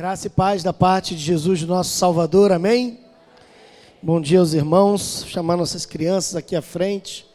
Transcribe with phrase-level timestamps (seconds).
[0.00, 3.00] Graça e paz da parte de Jesus, nosso Salvador, amém?
[4.02, 7.26] Bom dia aos irmãos, chamar nossas crianças aqui à frente,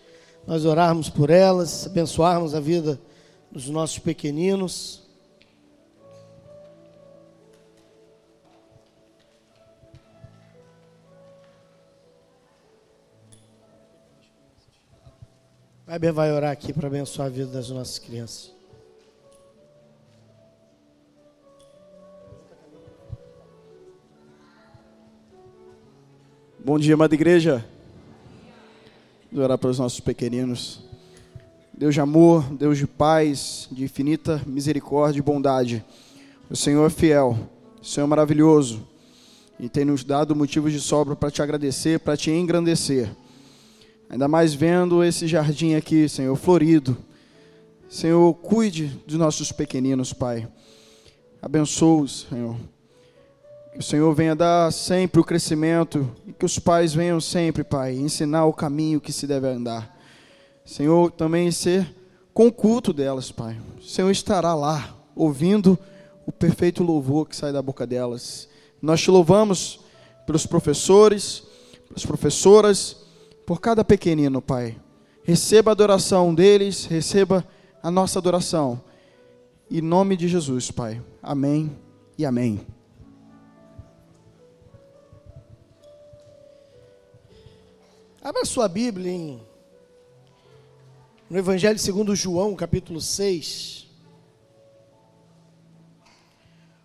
[0.47, 2.99] nós orarmos por elas, abençoarmos a vida
[3.51, 5.03] dos nossos pequeninos.
[15.87, 18.54] Weber vai orar aqui para abençoar a vida das nossas crianças.
[26.65, 27.63] Bom dia, amada igreja.
[29.31, 30.81] Vamos orar para os nossos pequeninos.
[31.71, 35.85] Deus de amor, Deus de paz, de infinita misericórdia e bondade.
[36.49, 37.37] O Senhor é fiel,
[37.79, 38.81] o Senhor é maravilhoso
[39.59, 43.15] e tem nos dado motivos de sobra para te agradecer, para te engrandecer.
[44.09, 46.97] Ainda mais vendo esse jardim aqui, Senhor, florido.
[47.87, 50.47] Senhor, cuide dos nossos pequeninos, Pai.
[51.43, 52.57] Abençoe-os, Senhor
[53.75, 57.93] que o Senhor venha dar sempre o crescimento e que os pais venham sempre, Pai,
[57.93, 59.99] ensinar o caminho que se deve andar.
[60.63, 61.93] Senhor, também ser
[62.33, 63.59] com o culto delas, Pai.
[63.77, 65.77] O Senhor estará lá, ouvindo
[66.25, 68.47] o perfeito louvor que sai da boca delas.
[68.81, 69.81] Nós te louvamos
[70.25, 71.43] pelos professores,
[71.89, 72.95] pelas professoras,
[73.45, 74.77] por cada pequenino, Pai.
[75.21, 77.45] Receba a adoração deles, receba
[77.83, 78.81] a nossa adoração.
[79.69, 81.01] Em nome de Jesus, Pai.
[81.21, 81.75] Amém
[82.17, 82.74] e amém.
[88.25, 89.39] Abra sua Bíblia em,
[91.29, 93.85] no Evangelho segundo João, capítulo 6.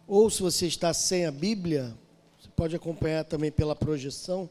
[0.06, 1.96] Ou se você está sem a Bíblia,
[2.38, 4.50] você pode acompanhar também pela projeção.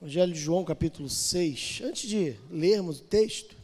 [0.00, 1.82] Evangelho de João, capítulo 6.
[1.84, 3.55] Antes de lermos o texto,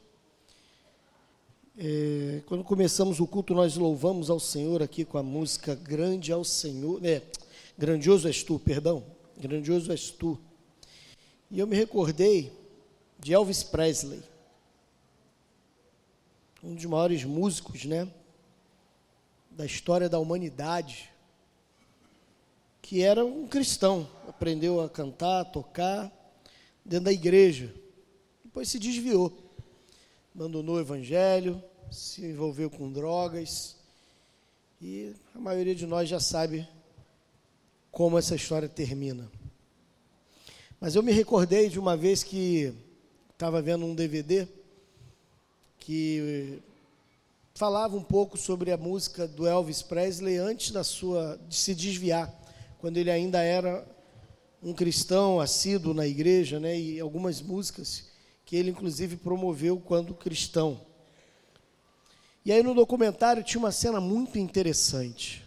[1.78, 6.44] é, quando começamos o culto, nós louvamos ao Senhor aqui com a música Grande ao
[6.44, 7.22] Senhor, é,
[7.78, 9.02] Grandioso és tu, perdão,
[9.38, 10.38] Grandioso és tu.
[11.50, 12.52] E eu me recordei
[13.18, 14.22] de Elvis Presley,
[16.62, 18.06] um dos maiores músicos, né,
[19.50, 21.10] da história da humanidade,
[22.82, 26.12] que era um cristão, aprendeu a cantar, a tocar
[26.84, 27.72] dentro da igreja,
[28.44, 29.42] depois se desviou
[30.34, 33.76] abandonou o evangelho, se envolveu com drogas.
[34.80, 36.66] E a maioria de nós já sabe
[37.90, 39.30] como essa história termina.
[40.80, 42.74] Mas eu me recordei de uma vez que
[43.30, 44.48] estava vendo um DVD
[45.78, 46.60] que
[47.54, 52.32] falava um pouco sobre a música do Elvis Presley antes da sua de se desviar,
[52.78, 53.86] quando ele ainda era
[54.62, 58.10] um cristão assíduo na igreja, né, e algumas músicas
[58.44, 60.80] que ele inclusive promoveu quando cristão.
[62.44, 65.44] E aí no documentário tinha uma cena muito interessante.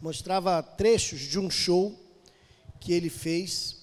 [0.00, 1.98] Mostrava trechos de um show
[2.78, 3.80] que ele fez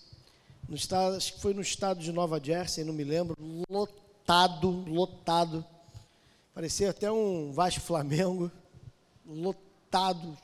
[0.68, 3.36] no estado, acho que foi no estado de Nova Jersey, não me lembro,
[3.70, 5.66] lotado, lotado.
[6.54, 8.52] Parecia até um Vasco Flamengo,
[9.26, 10.28] lotado.
[10.28, 10.38] Não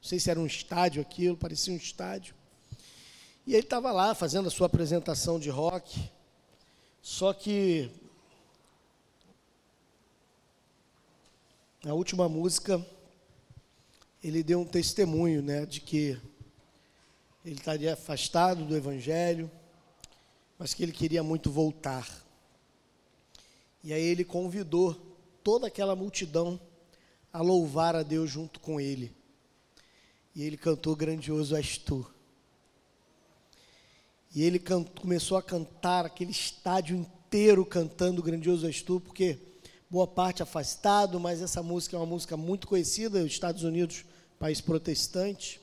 [0.00, 2.34] sei se era um estádio aquilo, parecia um estádio.
[3.46, 6.10] E ele estava lá fazendo a sua apresentação de rock.
[7.02, 7.90] Só que
[11.84, 12.84] na última música
[14.22, 16.20] ele deu um testemunho, né, de que
[17.44, 19.50] ele estaria afastado do evangelho,
[20.58, 22.08] mas que ele queria muito voltar.
[23.82, 24.94] E aí ele convidou
[25.42, 26.60] toda aquela multidão
[27.32, 29.12] a louvar a Deus junto com ele.
[30.36, 32.06] E ele cantou grandioso és tu.
[34.34, 34.58] E ele
[35.00, 39.38] começou a cantar aquele estádio inteiro cantando Grandioso És Tu, porque
[39.92, 44.06] boa parte afastado, mas essa música é uma música muito conhecida, nos Estados Unidos,
[44.38, 45.60] país protestante.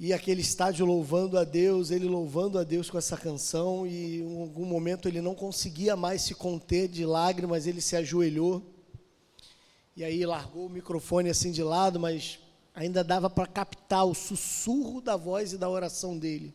[0.00, 4.40] E aquele estádio louvando a Deus, ele louvando a Deus com essa canção, e em
[4.40, 8.62] algum momento ele não conseguia mais se conter de lágrimas, ele se ajoelhou.
[9.94, 12.38] E aí largou o microfone assim de lado, mas
[12.74, 16.54] ainda dava para captar o sussurro da voz e da oração dele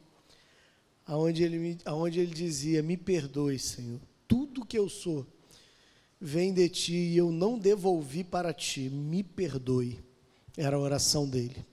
[1.06, 5.28] aonde ele, aonde ele dizia: Me perdoe, Senhor, tudo que eu sou
[6.24, 10.00] vem de ti e eu não devolvi para ti, me perdoe.
[10.56, 11.66] Era a oração dele.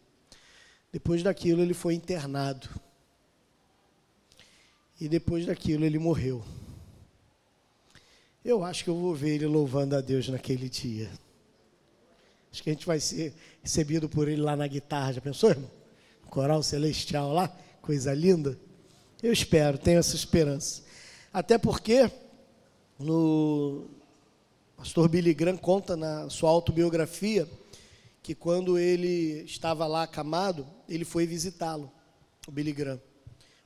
[0.92, 2.68] Depois daquilo, ele foi internado.
[5.00, 6.44] E depois daquilo, ele morreu.
[8.44, 11.08] Eu acho que eu vou ver ele louvando a Deus naquele dia.
[12.52, 13.32] Acho que a gente vai ser
[13.62, 15.12] recebido por ele lá na guitarra.
[15.12, 15.70] Já pensou, irmão?
[16.28, 17.48] Coral celestial lá,
[17.80, 18.58] coisa linda.
[19.22, 20.82] Eu espero, tenho essa esperança.
[21.32, 22.10] Até porque
[22.98, 23.99] no
[24.80, 27.46] pastor Billy Graham conta na sua autobiografia
[28.22, 31.92] que quando ele estava lá acamado, ele foi visitá-lo,
[32.48, 32.98] o Billy Graham.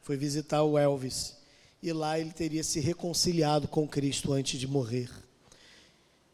[0.02, 1.36] Foi visitar o Elvis.
[1.80, 5.08] E lá ele teria se reconciliado com Cristo antes de morrer.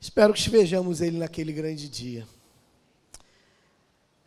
[0.00, 2.26] Espero que vejamos ele naquele grande dia.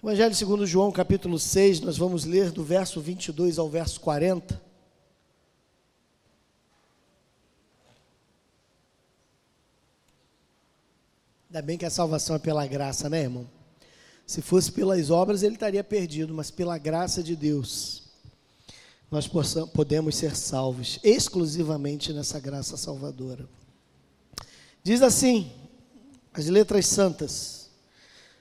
[0.03, 4.61] Evangelho segundo João, capítulo 6, nós vamos ler do verso 22 ao verso 40.
[11.53, 13.47] Ainda bem que a salvação é pela graça, né, irmão?
[14.25, 18.05] Se fosse pelas obras, ele estaria perdido, mas pela graça de Deus,
[19.11, 23.47] nós possamos, podemos ser salvos exclusivamente nessa graça salvadora.
[24.83, 25.51] Diz assim,
[26.33, 27.69] as letras santas.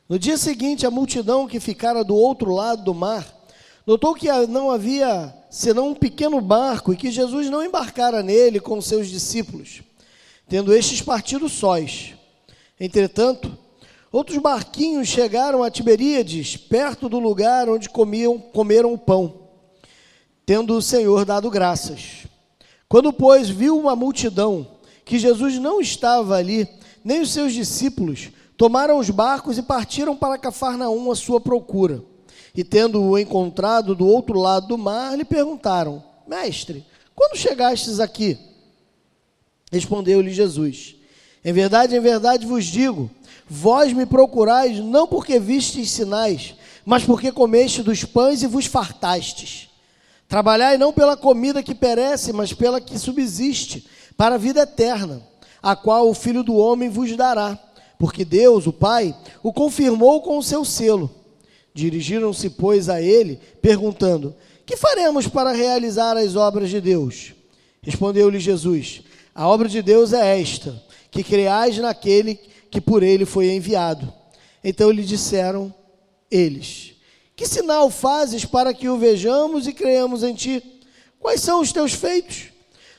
[0.09, 3.31] No dia seguinte, a multidão que ficara do outro lado do mar
[3.87, 8.81] notou que não havia senão um pequeno barco e que Jesus não embarcara nele com
[8.81, 9.83] seus discípulos,
[10.49, 12.15] tendo estes partido sós.
[12.83, 13.63] Entretanto,
[14.13, 19.49] Outros barquinhos chegaram a Tiberíades, perto do lugar onde comiam, comeram o pão,
[20.45, 22.27] tendo o Senhor dado graças.
[22.91, 24.67] Quando, pois, viu uma multidão,
[25.03, 26.69] que Jesus não estava ali,
[27.03, 32.05] nem os seus discípulos, tomaram os barcos e partiram para Cafarnaum à sua procura.
[32.55, 38.39] E tendo-o encontrado do outro lado do mar, lhe perguntaram: Mestre, quando chegastes aqui?
[39.73, 40.97] Respondeu-lhe Jesus:
[41.45, 43.11] Em verdade, em verdade vos digo,
[43.55, 46.55] Vós me procurais não porque vistes sinais,
[46.87, 49.69] mas porque comeste dos pães e vos fartastes.
[50.27, 53.87] Trabalhai não pela comida que perece, mas pela que subsiste,
[54.17, 55.23] para a vida eterna,
[55.63, 57.59] a qual o Filho do Homem vos dará,
[57.99, 61.11] porque Deus, o Pai, o confirmou com o seu selo.
[61.75, 64.35] Dirigiram-se, pois, a ele, perguntando:
[64.65, 67.35] Que faremos para realizar as obras de Deus?
[67.83, 69.03] Respondeu-lhe Jesus:
[69.35, 70.83] A obra de Deus é esta,
[71.13, 74.13] que creais naquele que por ele foi enviado.
[74.65, 75.73] Então lhe disseram
[76.31, 76.95] eles:
[77.37, 80.81] Que sinal fazes para que o vejamos e creamos em ti?
[81.21, 82.47] Quais são os teus feitos?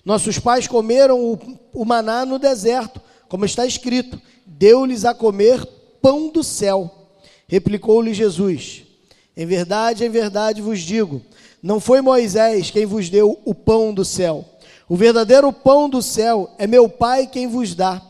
[0.05, 5.65] Nossos pais comeram o, o maná no deserto, como está escrito: Deu-lhes a comer
[6.01, 7.09] pão do céu.
[7.47, 8.83] Replicou-lhe Jesus:
[9.35, 11.19] Em verdade, em verdade vos digo,
[11.63, 14.45] não foi Moisés quem vos deu o pão do céu.
[14.87, 18.01] O verdadeiro pão do céu é meu Pai quem vos dá.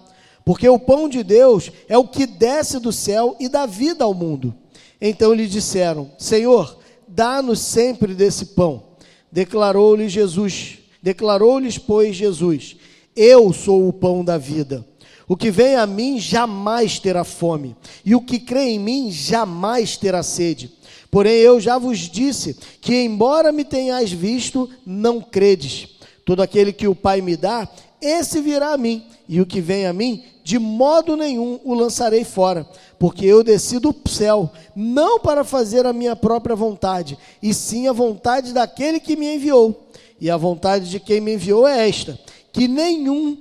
[0.45, 4.13] Porque o pão de Deus é o que desce do céu e dá vida ao
[4.13, 4.53] mundo.
[4.99, 6.77] Então lhe disseram: Senhor,
[7.07, 8.83] dá-nos sempre desse pão.
[9.31, 12.75] Declarou-lhe Jesus, declarou-lhes, pois, Jesus:
[13.15, 14.85] Eu sou o pão da vida.
[15.27, 19.95] O que vem a mim jamais terá fome, e o que crê em mim jamais
[19.95, 20.71] terá sede.
[21.09, 25.87] Porém, eu já vos disse que, embora me tenhais visto, não credes.
[26.25, 27.67] Todo aquele que o Pai me dá,
[28.01, 32.23] esse virá a mim, e o que vem a mim, de modo nenhum o lançarei
[32.23, 32.67] fora,
[32.99, 37.93] porque eu desci do céu, não para fazer a minha própria vontade, e sim a
[37.93, 39.87] vontade daquele que me enviou.
[40.19, 42.19] E a vontade de quem me enviou é esta:
[42.51, 43.37] que nenhum,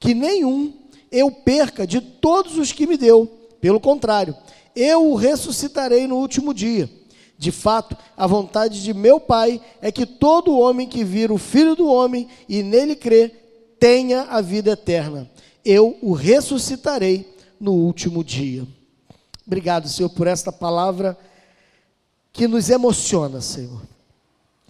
[0.00, 0.72] que nenhum
[1.10, 3.26] eu perca de todos os que me deu.
[3.60, 4.34] Pelo contrário,
[4.74, 6.88] eu o ressuscitarei no último dia.
[7.38, 11.76] De fato, a vontade de meu Pai é que todo homem que vira o Filho
[11.76, 13.32] do Homem e nele crê,
[13.78, 15.30] tenha a vida eterna
[15.68, 17.30] eu o ressuscitarei
[17.60, 18.66] no último dia.
[19.46, 21.18] Obrigado, Senhor, por esta palavra
[22.32, 23.82] que nos emociona, Senhor.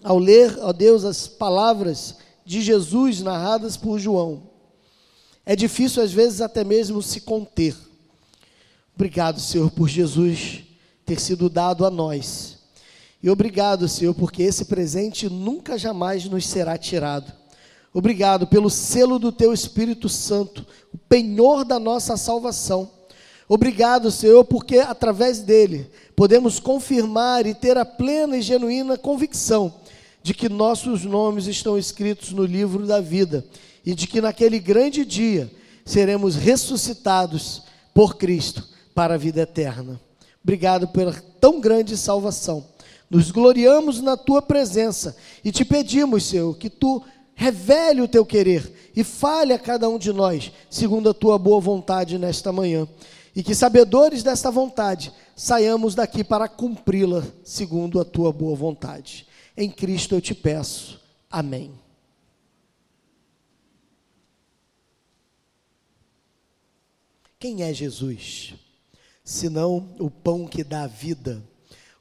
[0.02, 4.42] Ao ler, ó Deus, as palavras de Jesus narradas por João,
[5.46, 7.76] é difícil às vezes até mesmo se conter.
[8.92, 10.64] Obrigado, Senhor, por Jesus
[11.06, 12.57] ter sido dado a nós.
[13.22, 17.32] E obrigado, Senhor, porque esse presente nunca jamais nos será tirado.
[17.92, 22.90] Obrigado pelo selo do teu Espírito Santo, o penhor da nossa salvação.
[23.48, 29.74] Obrigado, Senhor, porque através dele podemos confirmar e ter a plena e genuína convicção
[30.22, 33.44] de que nossos nomes estão escritos no livro da vida
[33.84, 35.50] e de que naquele grande dia
[35.84, 37.62] seremos ressuscitados
[37.94, 39.98] por Cristo para a vida eterna.
[40.44, 42.66] Obrigado pela tão grande salvação.
[43.10, 47.02] Nos gloriamos na tua presença e te pedimos, Senhor, que tu
[47.34, 51.60] revele o teu querer e fale a cada um de nós, segundo a tua boa
[51.60, 52.86] vontade nesta manhã.
[53.34, 59.26] E que, sabedores desta vontade, saiamos daqui para cumpri-la, segundo a tua boa vontade.
[59.56, 61.00] Em Cristo eu te peço.
[61.30, 61.72] Amém.
[67.38, 68.54] Quem é Jesus?
[69.22, 71.40] Senão o pão que dá vida,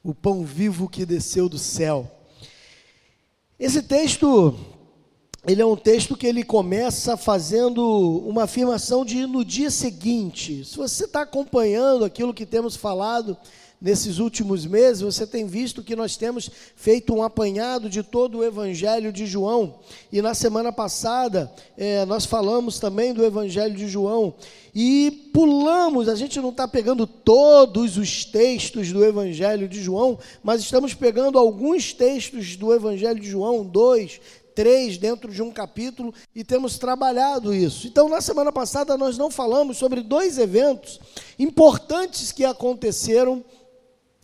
[0.02, 2.10] o pão vivo que desceu do céu.
[3.58, 4.54] Esse texto
[5.46, 7.82] ele é um texto que ele começa fazendo
[8.26, 10.64] uma afirmação de no dia seguinte.
[10.64, 13.36] Se você está acompanhando aquilo que temos falado
[13.80, 18.44] nesses últimos meses, você tem visto que nós temos feito um apanhado de todo o
[18.44, 19.76] Evangelho de João.
[20.12, 24.34] E na semana passada, é, nós falamos também do Evangelho de João.
[24.74, 30.60] E pulamos, a gente não está pegando todos os textos do Evangelho de João, mas
[30.60, 34.20] estamos pegando alguns textos do Evangelho de João, dois,
[34.58, 37.86] três dentro de um capítulo e temos trabalhado isso.
[37.86, 40.98] Então, na semana passada, nós não falamos sobre dois eventos
[41.38, 43.44] importantes que aconteceram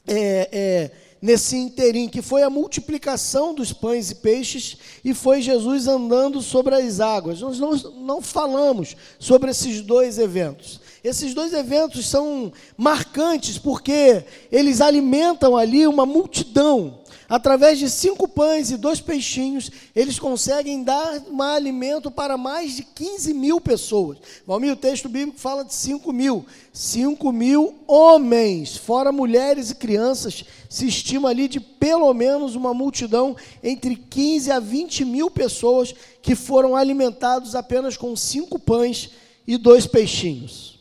[0.07, 5.87] é, é, nesse interim, que foi a multiplicação dos pães e peixes e foi Jesus
[5.87, 7.41] andando sobre as águas.
[7.41, 10.81] Nós não, não falamos sobre esses dois eventos.
[11.03, 16.99] Esses dois eventos são marcantes porque eles alimentam ali uma multidão
[17.35, 22.85] através de cinco pães e dois peixinhos, eles conseguem dar um alimento para mais de
[22.85, 24.19] 15 mil pessoas.
[24.47, 26.47] Valmir, o texto bíblico fala de 5 mil.
[26.73, 33.35] 5 mil homens, fora mulheres e crianças, se estima ali de pelo menos uma multidão
[33.65, 39.11] entre 15 a 20 mil pessoas que foram alimentados apenas com cinco pães
[39.45, 40.74] e dois peixinhos.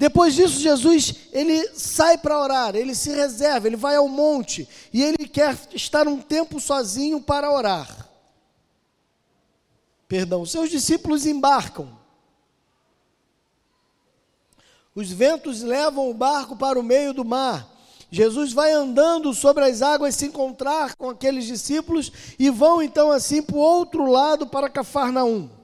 [0.00, 5.02] Depois disso, Jesus ele sai para orar, ele se reserva, ele vai ao monte e
[5.02, 8.08] ele quer estar um tempo sozinho para orar.
[10.08, 11.98] Perdão, seus discípulos embarcam.
[14.94, 17.68] Os ventos levam o barco para o meio do mar.
[18.10, 23.42] Jesus vai andando sobre as águas se encontrar com aqueles discípulos e vão então assim
[23.42, 25.59] para o outro lado para Cafarnaum.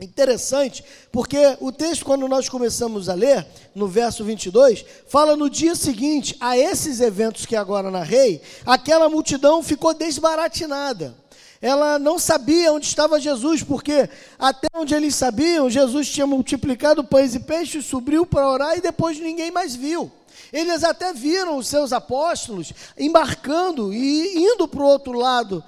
[0.00, 5.74] Interessante, porque o texto, quando nós começamos a ler, no verso 22, fala no dia
[5.74, 11.14] seguinte a esses eventos que agora narrei, aquela multidão ficou desbaratinada.
[11.60, 17.34] Ela não sabia onde estava Jesus, porque até onde eles sabiam, Jesus tinha multiplicado pães
[17.34, 20.10] e peixes, subiu para orar e depois ninguém mais viu.
[20.50, 25.62] Eles até viram os seus apóstolos embarcando e indo para o outro lado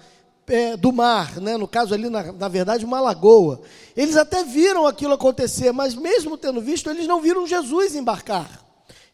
[0.49, 1.57] é, do mar, né?
[1.57, 3.63] no caso ali, na, na verdade, uma lagoa.
[3.97, 8.63] Eles até viram aquilo acontecer, mas mesmo tendo visto, eles não viram Jesus embarcar.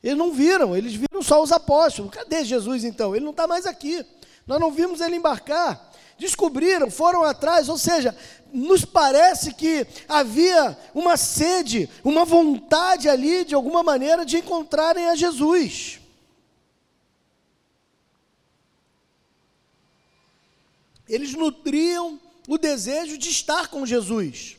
[0.03, 2.13] Eles não viram, eles viram só os apóstolos.
[2.13, 3.15] Cadê Jesus então?
[3.15, 4.05] Ele não está mais aqui.
[4.47, 5.89] Nós não vimos ele embarcar.
[6.19, 8.17] Descobriram, foram atrás, ou seja,
[8.53, 15.15] nos parece que havia uma sede, uma vontade ali, de alguma maneira, de encontrarem a
[15.15, 16.01] Jesus.
[21.09, 24.57] Eles nutriam o desejo de estar com Jesus.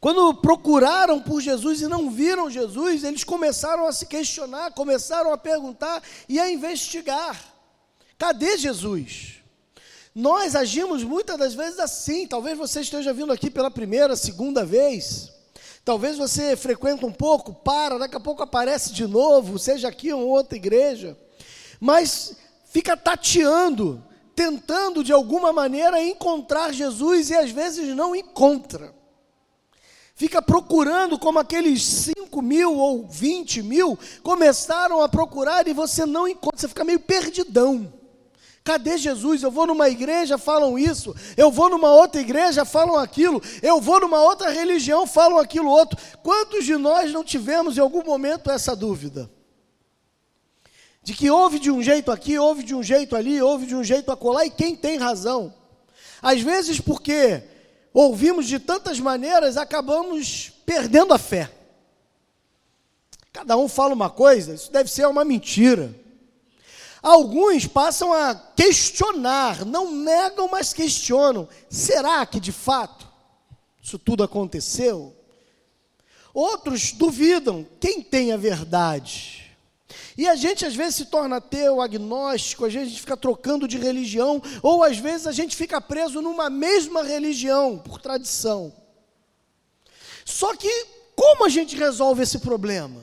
[0.00, 5.38] Quando procuraram por Jesus e não viram Jesus, eles começaram a se questionar, começaram a
[5.38, 7.40] perguntar e a investigar:
[8.18, 9.34] cadê Jesus?
[10.14, 12.26] Nós agimos muitas das vezes assim.
[12.26, 15.32] Talvez você esteja vindo aqui pela primeira, segunda vez.
[15.84, 20.28] Talvez você frequenta um pouco, para, daqui a pouco aparece de novo, seja aqui ou
[20.28, 21.16] outra igreja.
[21.80, 22.36] Mas
[22.66, 28.94] fica tateando, tentando de alguma maneira encontrar Jesus e às vezes não encontra.
[30.14, 36.28] Fica procurando como aqueles 5 mil ou 20 mil começaram a procurar e você não
[36.28, 37.92] encontra, você fica meio perdidão.
[38.64, 39.42] Cadê Jesus?
[39.42, 41.14] Eu vou numa igreja, falam isso.
[41.36, 43.42] Eu vou numa outra igreja, falam aquilo.
[43.60, 45.98] Eu vou numa outra religião, falam aquilo outro.
[46.22, 49.28] Quantos de nós não tivemos em algum momento essa dúvida?
[51.02, 53.82] De que houve de um jeito aqui, houve de um jeito ali, houve de um
[53.82, 55.52] jeito acolá, e quem tem razão?
[56.20, 57.42] Às vezes, porque
[57.92, 61.50] ouvimos de tantas maneiras, acabamos perdendo a fé.
[63.32, 65.92] Cada um fala uma coisa, isso deve ser uma mentira.
[67.02, 71.48] Alguns passam a questionar, não negam, mas questionam.
[71.68, 73.08] Será que de fato
[73.82, 75.16] isso tudo aconteceu?
[76.32, 77.66] Outros duvidam.
[77.80, 79.41] Quem tem a verdade?
[80.16, 83.66] E a gente às vezes se torna ateu, agnóstico, às vezes a gente fica trocando
[83.66, 88.72] de religião, ou às vezes a gente fica preso numa mesma religião, por tradição.
[90.24, 93.00] Só que, como a gente resolve esse problema?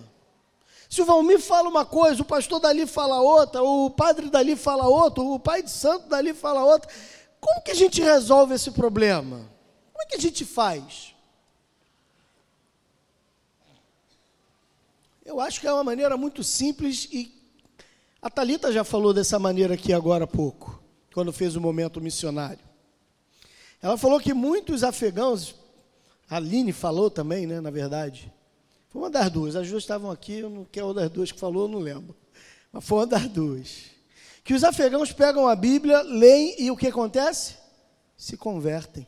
[0.89, 4.88] Se o Valmir fala uma coisa, o pastor dali fala outra, o padre dali fala
[4.88, 6.89] outra, o pai de santo dali fala outra,
[7.39, 9.38] como que a gente resolve esse problema?
[9.93, 11.13] Como é que a gente faz?
[15.29, 17.31] Eu acho que é uma maneira muito simples e
[18.19, 20.81] a Talita já falou dessa maneira aqui agora há pouco,
[21.13, 22.65] quando fez o momento missionário.
[23.79, 25.53] Ela falou que muitos afegãos,
[26.27, 28.33] a Aline falou também, né, na verdade.
[28.89, 31.39] Foi uma das duas, as duas estavam aqui, eu não quero uma das duas que
[31.39, 32.15] falou, eu não lembro.
[32.71, 33.83] Mas foi uma das duas.
[34.43, 37.53] Que os afegãos pegam a Bíblia, leem e o que acontece?
[38.17, 39.05] Se convertem.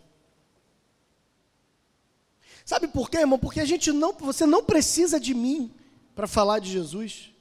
[2.63, 3.39] Sabe por quê, irmão?
[3.39, 5.80] Porque a gente não, você não precisa de mim
[6.15, 7.31] para falar de Jesus.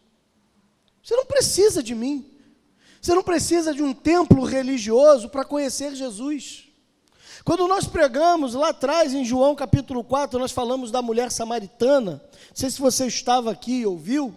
[1.02, 2.30] Você não precisa de mim.
[3.00, 6.64] Você não precisa de um templo religioso para conhecer Jesus.
[7.44, 12.22] Quando nós pregamos lá atrás, em João capítulo 4, nós falamos da mulher samaritana.
[12.22, 14.34] Não sei se você estava aqui e ouviu.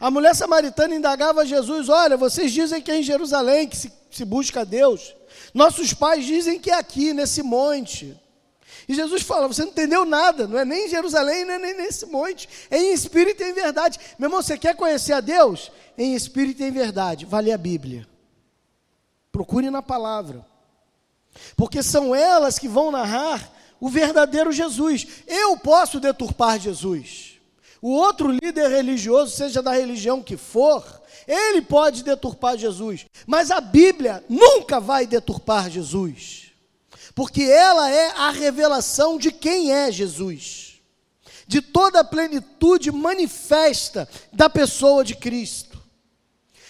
[0.00, 3.92] A mulher samaritana indagava a Jesus: Olha, vocês dizem que é em Jerusalém que se,
[4.10, 5.14] se busca Deus.
[5.54, 8.18] Nossos pais dizem que é aqui, nesse monte.
[8.90, 11.76] E Jesus fala: Você não entendeu nada, não é nem em Jerusalém, não é nem
[11.76, 14.00] nesse monte, é em espírito e em verdade.
[14.18, 15.70] Meu irmão, você quer conhecer a Deus?
[15.96, 17.24] Em espírito e em verdade.
[17.24, 18.04] Vale a Bíblia.
[19.30, 20.44] Procure na palavra.
[21.56, 25.06] Porque são elas que vão narrar o verdadeiro Jesus.
[25.24, 27.38] Eu posso deturpar Jesus.
[27.80, 33.06] O outro líder religioso, seja da religião que for, ele pode deturpar Jesus.
[33.24, 36.49] Mas a Bíblia nunca vai deturpar Jesus
[37.14, 40.80] porque ela é a revelação de quem é Jesus,
[41.46, 45.80] de toda a plenitude manifesta da pessoa de Cristo.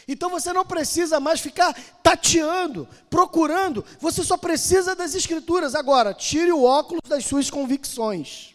[0.09, 5.75] Então você não precisa mais ficar tateando, procurando, você só precisa das Escrituras.
[5.75, 8.55] Agora, tire o óculos das suas convicções.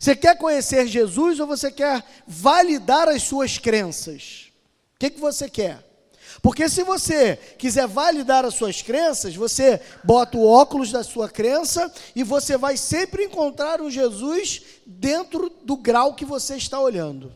[0.00, 4.50] Você quer conhecer Jesus ou você quer validar as suas crenças?
[4.96, 5.91] O que, que você quer?
[6.40, 11.92] Porque se você quiser validar as suas crenças, você bota o óculos da sua crença
[12.14, 17.34] e você vai sempre encontrar um Jesus dentro do grau que você está olhando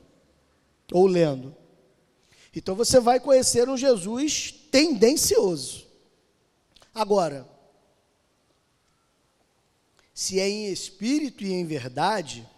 [0.93, 1.55] ou lendo.
[2.55, 5.85] Então você vai conhecer um Jesus tendencioso.
[6.95, 7.47] Agora,
[10.15, 12.49] se é em espírito e em verdade,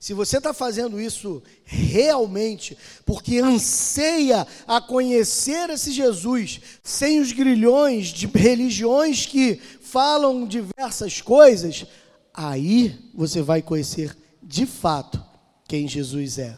[0.00, 8.06] se você está fazendo isso realmente, porque anseia a conhecer esse Jesus, sem os grilhões
[8.06, 11.84] de religiões que falam diversas coisas,
[12.32, 15.22] aí você vai conhecer de fato
[15.68, 16.56] quem Jesus é.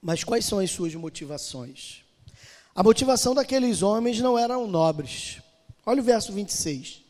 [0.00, 2.04] Mas quais são as suas motivações?
[2.72, 5.40] A motivação daqueles homens não eram nobres.
[5.84, 7.02] Olha o verso 26.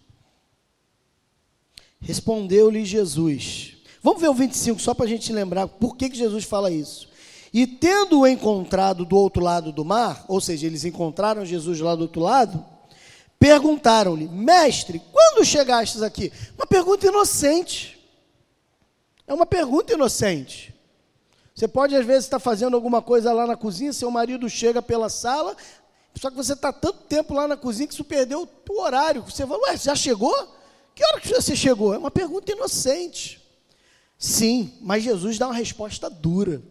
[2.00, 6.44] Respondeu-lhe Jesus: Vamos ver o 25, só para a gente lembrar por que, que Jesus
[6.44, 7.08] fala isso.
[7.54, 12.02] E tendo-o encontrado do outro lado do mar, ou seja, eles encontraram Jesus lá do
[12.02, 12.62] outro lado,
[13.38, 16.30] perguntaram-lhe: Mestre, quando chegastes aqui?
[16.54, 17.98] Uma pergunta inocente.
[19.26, 20.74] É uma pergunta inocente.
[21.54, 25.08] Você pode, às vezes, estar fazendo alguma coisa lá na cozinha, seu marido chega pela
[25.08, 25.56] sala,
[26.14, 29.22] só que você está tanto tempo lá na cozinha que você perdeu o horário.
[29.22, 30.46] Você fala, ué, já chegou?
[30.94, 31.94] Que hora que você chegou?
[31.94, 33.42] É uma pergunta inocente.
[34.24, 36.62] Sim, mas Jesus dá uma resposta dura.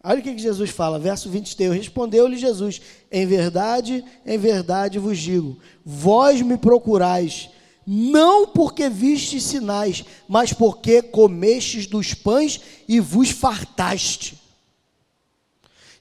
[0.00, 1.74] Olha o que Jesus fala, verso 23.
[1.74, 7.50] Respondeu-lhe Jesus: Em verdade, em verdade vos digo, vós me procurais,
[7.84, 14.40] não porque vistes sinais, mas porque comestes dos pães e vos fartaste.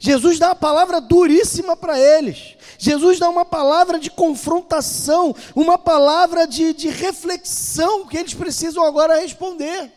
[0.03, 2.57] Jesus dá uma palavra duríssima para eles.
[2.79, 9.21] Jesus dá uma palavra de confrontação, uma palavra de, de reflexão que eles precisam agora
[9.21, 9.91] responder.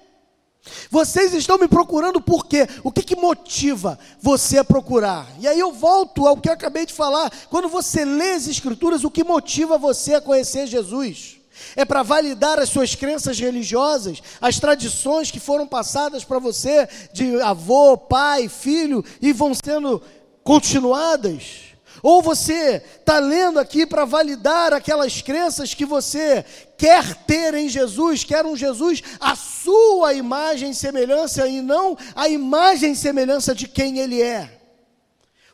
[0.91, 2.69] Vocês estão me procurando por quê?
[2.83, 5.27] O que, que motiva você a procurar?
[5.41, 7.33] E aí eu volto ao que eu acabei de falar.
[7.49, 11.39] Quando você lê as Escrituras, o que motiva você a conhecer Jesus?
[11.77, 17.41] É para validar as suas crenças religiosas, as tradições que foram passadas para você de
[17.41, 20.03] avô, pai, filho e vão sendo
[20.43, 21.75] continuadas.
[22.03, 26.45] Ou você está lendo aqui para validar aquelas crenças que você
[26.77, 32.29] quer ter em Jesus, quer um Jesus a sua imagem e semelhança e não a
[32.29, 34.54] imagem e semelhança de quem Ele é.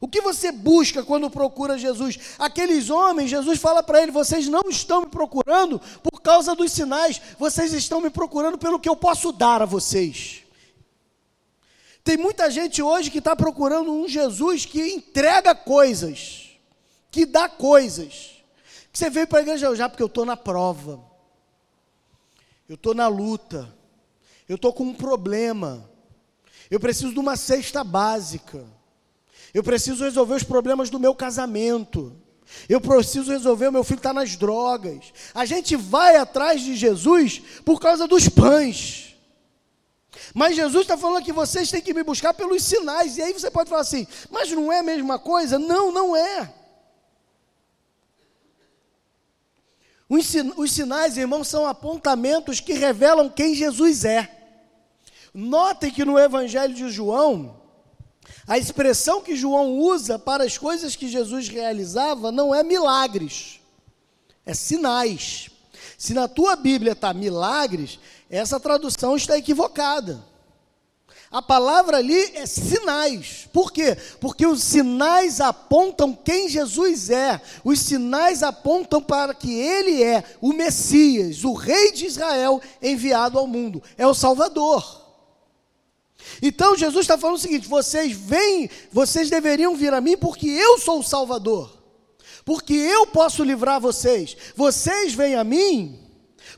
[0.01, 2.19] O que você busca quando procura Jesus?
[2.39, 7.21] Aqueles homens, Jesus fala para ele: vocês não estão me procurando por causa dos sinais,
[7.39, 10.43] vocês estão me procurando pelo que eu posso dar a vocês.
[12.03, 16.49] Tem muita gente hoje que está procurando um Jesus que entrega coisas,
[17.11, 18.43] que dá coisas.
[18.91, 20.99] Você veio para a igreja já porque eu estou na prova,
[22.67, 23.73] eu estou na luta,
[24.49, 25.89] eu estou com um problema,
[26.71, 28.80] eu preciso de uma cesta básica.
[29.53, 32.17] Eu preciso resolver os problemas do meu casamento.
[32.69, 35.13] Eu preciso resolver, o meu filho está nas drogas.
[35.35, 39.17] A gente vai atrás de Jesus por causa dos pães.
[40.35, 43.17] Mas Jesus está falando que vocês têm que me buscar pelos sinais.
[43.17, 45.59] E aí você pode falar assim, mas não é a mesma coisa?
[45.59, 46.55] Não, não é.
[50.09, 54.29] Os sinais, irmãos, são apontamentos que revelam quem Jesus é.
[55.33, 57.60] Notem que no Evangelho de João,
[58.47, 63.61] a expressão que João usa para as coisas que Jesus realizava não é milagres,
[64.45, 65.51] é sinais.
[65.97, 70.31] Se na tua Bíblia está milagres, essa tradução está equivocada.
[71.31, 73.49] A palavra ali é sinais.
[73.53, 73.97] Por quê?
[74.21, 77.41] Porque os sinais apontam quem Jesus é.
[77.63, 83.47] Os sinais apontam para que ele é o Messias, o Rei de Israel enviado ao
[83.47, 83.81] mundo.
[83.97, 85.00] É o Salvador.
[86.43, 90.79] Então Jesus está falando o seguinte: vocês vêm, vocês deveriam vir a mim porque eu
[90.79, 91.79] sou o Salvador.
[92.45, 94.37] Porque eu posso livrar vocês.
[94.57, 96.01] Vocês vêm a mim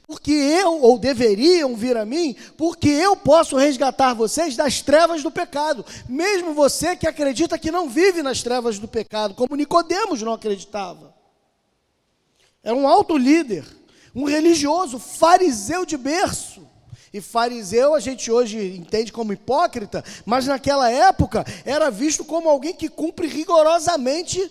[0.07, 5.31] porque eu, ou deveriam vir a mim, porque eu posso resgatar vocês das trevas do
[5.31, 5.85] pecado.
[6.09, 11.14] Mesmo você que acredita que não vive nas trevas do pecado, como Nicodemos não acreditava.
[12.62, 13.64] Era um alto líder,
[14.14, 16.68] um religioso, fariseu de berço.
[17.12, 22.75] E fariseu a gente hoje entende como hipócrita, mas naquela época era visto como alguém
[22.75, 24.51] que cumpre rigorosamente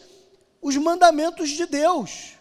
[0.61, 2.33] os mandamentos de Deus.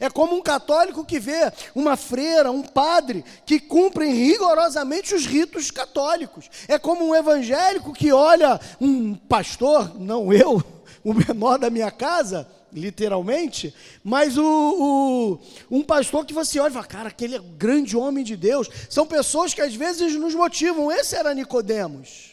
[0.00, 5.70] É como um católico que vê uma freira, um padre, que cumprem rigorosamente os ritos
[5.70, 6.48] católicos.
[6.66, 10.62] É como um evangélico que olha um pastor, não eu,
[11.04, 15.38] o menor da minha casa, literalmente, mas o, o,
[15.70, 18.68] um pastor que você olha e fala, cara, aquele é grande homem de Deus.
[18.88, 20.90] São pessoas que às vezes nos motivam.
[20.90, 22.32] Esse era Nicodemos.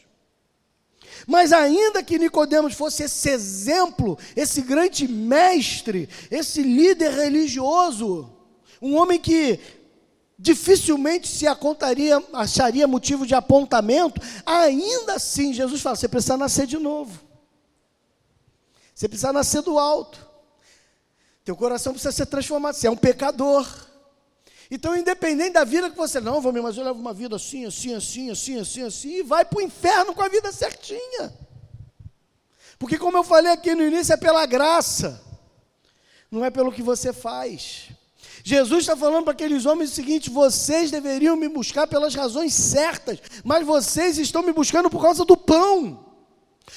[1.28, 8.30] Mas ainda que Nicodemos fosse esse exemplo, esse grande mestre, esse líder religioso,
[8.82, 9.60] um homem que
[10.38, 16.78] dificilmente se acontaria, acharia motivo de apontamento, ainda assim Jesus fala: você precisa nascer de
[16.78, 17.28] novo.
[18.96, 20.29] Você precisa nascer do alto.
[21.50, 22.76] Teu coração precisa ser transformado.
[22.76, 23.68] Você é um pecador.
[24.70, 27.96] Então, independente da vida que você não, vou mas eu levo uma vida assim, assim,
[27.96, 31.34] assim, assim, assim, assim, e vai para o inferno com a vida certinha.
[32.78, 35.20] Porque, como eu falei aqui no início, é pela graça,
[36.30, 37.88] não é pelo que você faz.
[38.44, 43.18] Jesus está falando para aqueles homens o seguinte: vocês deveriam me buscar pelas razões certas,
[43.44, 46.14] mas vocês estão me buscando por causa do pão.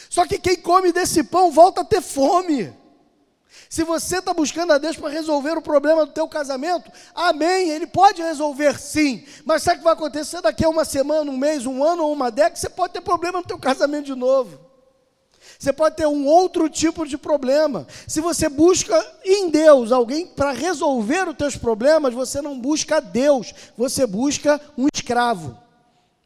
[0.09, 2.81] Só que quem come desse pão volta a ter fome.
[3.73, 7.87] Se você está buscando a Deus para resolver o problema do teu casamento, amém, Ele
[7.87, 9.25] pode resolver sim.
[9.47, 12.13] Mas sabe o que vai acontecer daqui a uma semana, um mês, um ano ou
[12.13, 12.57] uma década?
[12.57, 14.61] Você pode ter problema no teu casamento de novo.
[15.59, 17.87] Você pode ter um outro tipo de problema.
[18.07, 23.55] Se você busca em Deus alguém para resolver os teus problemas, você não busca Deus,
[23.75, 25.57] você busca um escravo.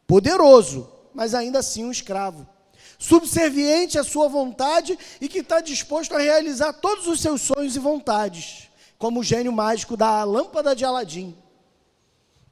[0.05, 2.56] Poderoso, mas ainda assim um escravo
[2.99, 7.79] subserviente à sua vontade e que está disposto a realizar todos os seus sonhos e
[7.79, 11.37] vontades, como o gênio mágico da lâmpada de Aladim.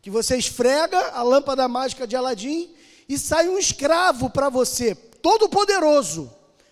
[0.02, 2.74] Que você esfrega a lâmpada mágica de Aladim
[3.08, 6.30] e sai um escravo para você, todo poderoso,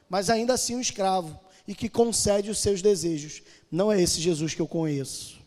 [0.09, 3.43] mas ainda assim um escravo e que concede os seus desejos.
[3.71, 5.41] Não é esse Jesus que eu conheço.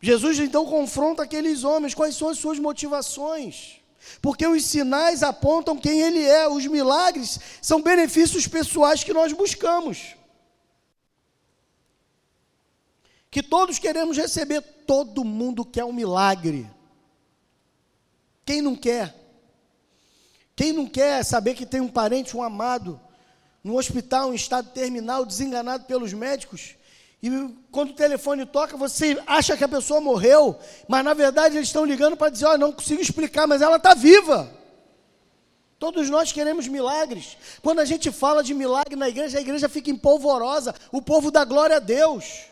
[0.00, 3.80] Jesus então confronta aqueles homens, quais são as suas motivações?
[4.20, 10.14] Porque os sinais apontam quem ele é, os milagres são benefícios pessoais que nós buscamos.
[13.30, 16.68] Que todos queremos receber, todo mundo quer um milagre.
[18.44, 19.14] Quem não quer?
[20.54, 22.98] Quem não quer saber que tem um parente, um amado,
[23.62, 26.76] no hospital, em estado terminal, desenganado pelos médicos,
[27.28, 31.68] e quando o telefone toca, você acha que a pessoa morreu, mas na verdade eles
[31.68, 34.50] estão ligando para dizer: Olha, não consigo explicar, mas ela está viva.
[35.78, 37.36] Todos nós queremos milagres.
[37.62, 41.44] Quando a gente fala de milagre na igreja, a igreja fica empolvorosa, o povo dá
[41.44, 42.46] glória a Deus.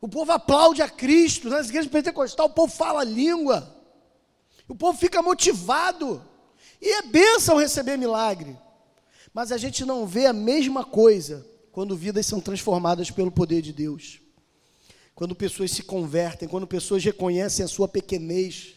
[0.00, 1.48] O povo aplaude a Cristo.
[1.48, 3.74] Nas igrejas pentecostais, o povo fala a língua.
[4.68, 6.22] O povo fica motivado.
[6.82, 8.58] E é bênção receber milagre.
[9.32, 13.70] Mas a gente não vê a mesma coisa quando vidas são transformadas pelo poder de
[13.70, 14.18] Deus.
[15.14, 18.68] Quando pessoas se convertem, quando pessoas reconhecem a sua pequenez,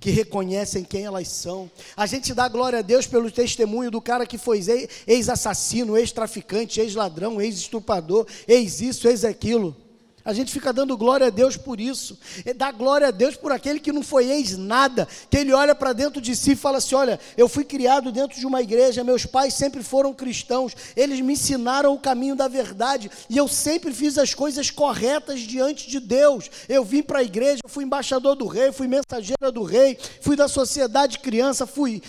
[0.00, 1.70] que reconhecem quem elas são.
[1.94, 4.62] A gente dá glória a Deus pelo testemunho do cara que foi
[5.06, 9.76] ex-assassino, ex-traficante, ex-ladrão, ex-estuprador, ex-isso, ex-aquilo.
[10.24, 12.18] A gente fica dando glória a Deus por isso.
[12.44, 15.74] E dá glória a Deus por aquele que não foi ex nada, que ele olha
[15.74, 19.02] para dentro de si e fala assim: Olha, eu fui criado dentro de uma igreja,
[19.02, 23.92] meus pais sempre foram cristãos, eles me ensinaram o caminho da verdade e eu sempre
[23.92, 26.50] fiz as coisas corretas diante de Deus.
[26.68, 30.48] Eu vim para a igreja, fui embaixador do rei, fui mensageira do rei, fui da
[30.48, 32.02] sociedade criança, fui,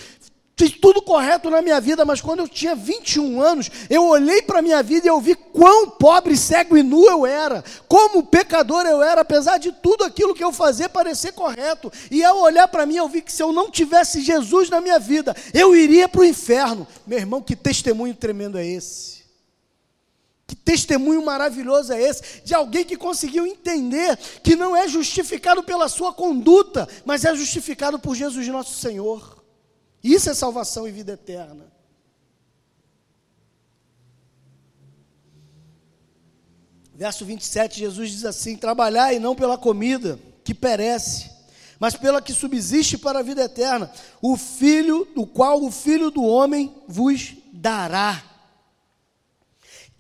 [0.61, 4.59] Fiz tudo correto na minha vida, mas quando eu tinha 21 anos, eu olhei para
[4.59, 8.85] a minha vida e eu vi quão pobre, cego e nu eu era, como pecador
[8.85, 11.91] eu era, apesar de tudo aquilo que eu fazia parecer correto.
[12.11, 14.99] E ao olhar para mim, eu vi que se eu não tivesse Jesus na minha
[14.99, 16.87] vida, eu iria para o inferno.
[17.07, 19.21] Meu irmão, que testemunho tremendo é esse?
[20.45, 25.89] Que testemunho maravilhoso é esse de alguém que conseguiu entender que não é justificado pela
[25.89, 29.40] sua conduta, mas é justificado por Jesus nosso Senhor.
[30.03, 31.71] Isso é salvação e vida eterna.
[36.93, 41.31] Verso 27, Jesus diz assim: Trabalhai não pela comida que perece,
[41.79, 46.23] mas pela que subsiste para a vida eterna, o filho, do qual o filho do
[46.23, 48.23] homem vos dará.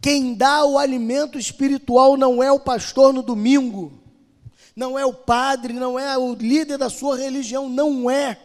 [0.01, 3.99] Quem dá o alimento espiritual não é o pastor no domingo,
[4.75, 8.37] não é o padre, não é o líder da sua religião, não é.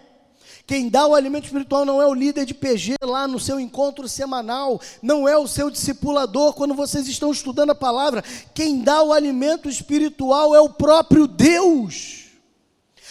[0.66, 4.08] Quem dá o alimento espiritual não é o líder de PG lá no seu encontro
[4.08, 8.24] semanal, não é o seu discipulador quando vocês estão estudando a palavra.
[8.52, 12.24] Quem dá o alimento espiritual é o próprio Deus.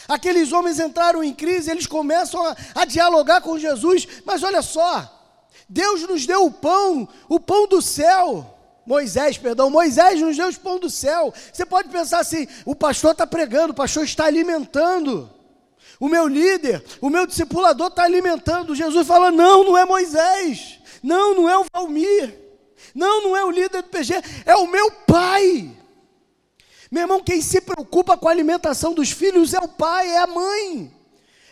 [0.05, 5.09] Aqueles homens entraram em crise, eles começam a, a dialogar com Jesus, mas olha só,
[5.69, 8.51] Deus nos deu o pão, o pão do céu.
[8.85, 11.33] Moisés, perdão, Moisés nos deu o pão do céu.
[11.51, 15.33] Você pode pensar assim: o pastor está pregando, o pastor está alimentando.
[15.99, 18.75] O meu líder, o meu discipulador está alimentando.
[18.75, 20.79] Jesus fala: não, não é Moisés.
[21.01, 22.45] Não, não é o Valmir.
[22.93, 24.13] Não, não é o líder do PG.
[24.45, 25.75] É o meu pai.
[26.91, 30.27] Meu irmão, quem se preocupa com a alimentação dos filhos é o pai, é a
[30.27, 30.93] mãe.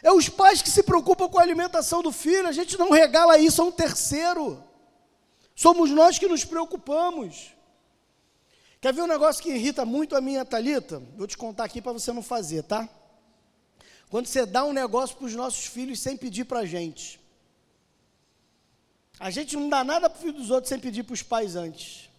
[0.01, 3.37] É os pais que se preocupam com a alimentação do filho, a gente não regala
[3.37, 4.61] isso a um terceiro.
[5.55, 7.53] Somos nós que nos preocupamos.
[8.81, 11.01] Quer ver um negócio que irrita muito a minha Talita?
[11.15, 12.89] Vou te contar aqui para você não fazer, tá?
[14.13, 17.19] Quando você dá um negócio para os nossos filhos sem pedir para a gente.
[19.19, 21.55] A gente não dá nada para o filho dos outros sem pedir para os pais
[21.55, 22.11] antes.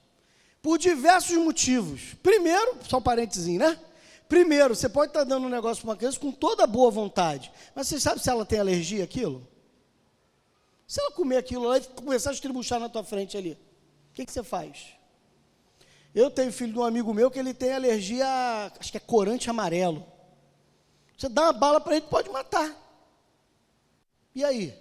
[0.60, 2.14] Por diversos motivos.
[2.20, 3.78] Primeiro, só um parênteses, né?
[4.28, 7.86] Primeiro, você pode estar dando um negócio para uma criança com toda boa vontade, mas
[7.86, 9.46] você sabe se ela tem alergia àquilo?
[10.88, 13.52] Se ela comer aquilo lá e começar a estribuchar na tua frente ali,
[14.10, 14.96] o que, que você faz?
[16.12, 18.26] Eu tenho filho de um amigo meu que ele tem alergia,
[18.80, 20.12] acho que é corante amarelo.
[21.16, 22.70] Você dá uma bala para ele, pode matar.
[24.34, 24.76] E aí?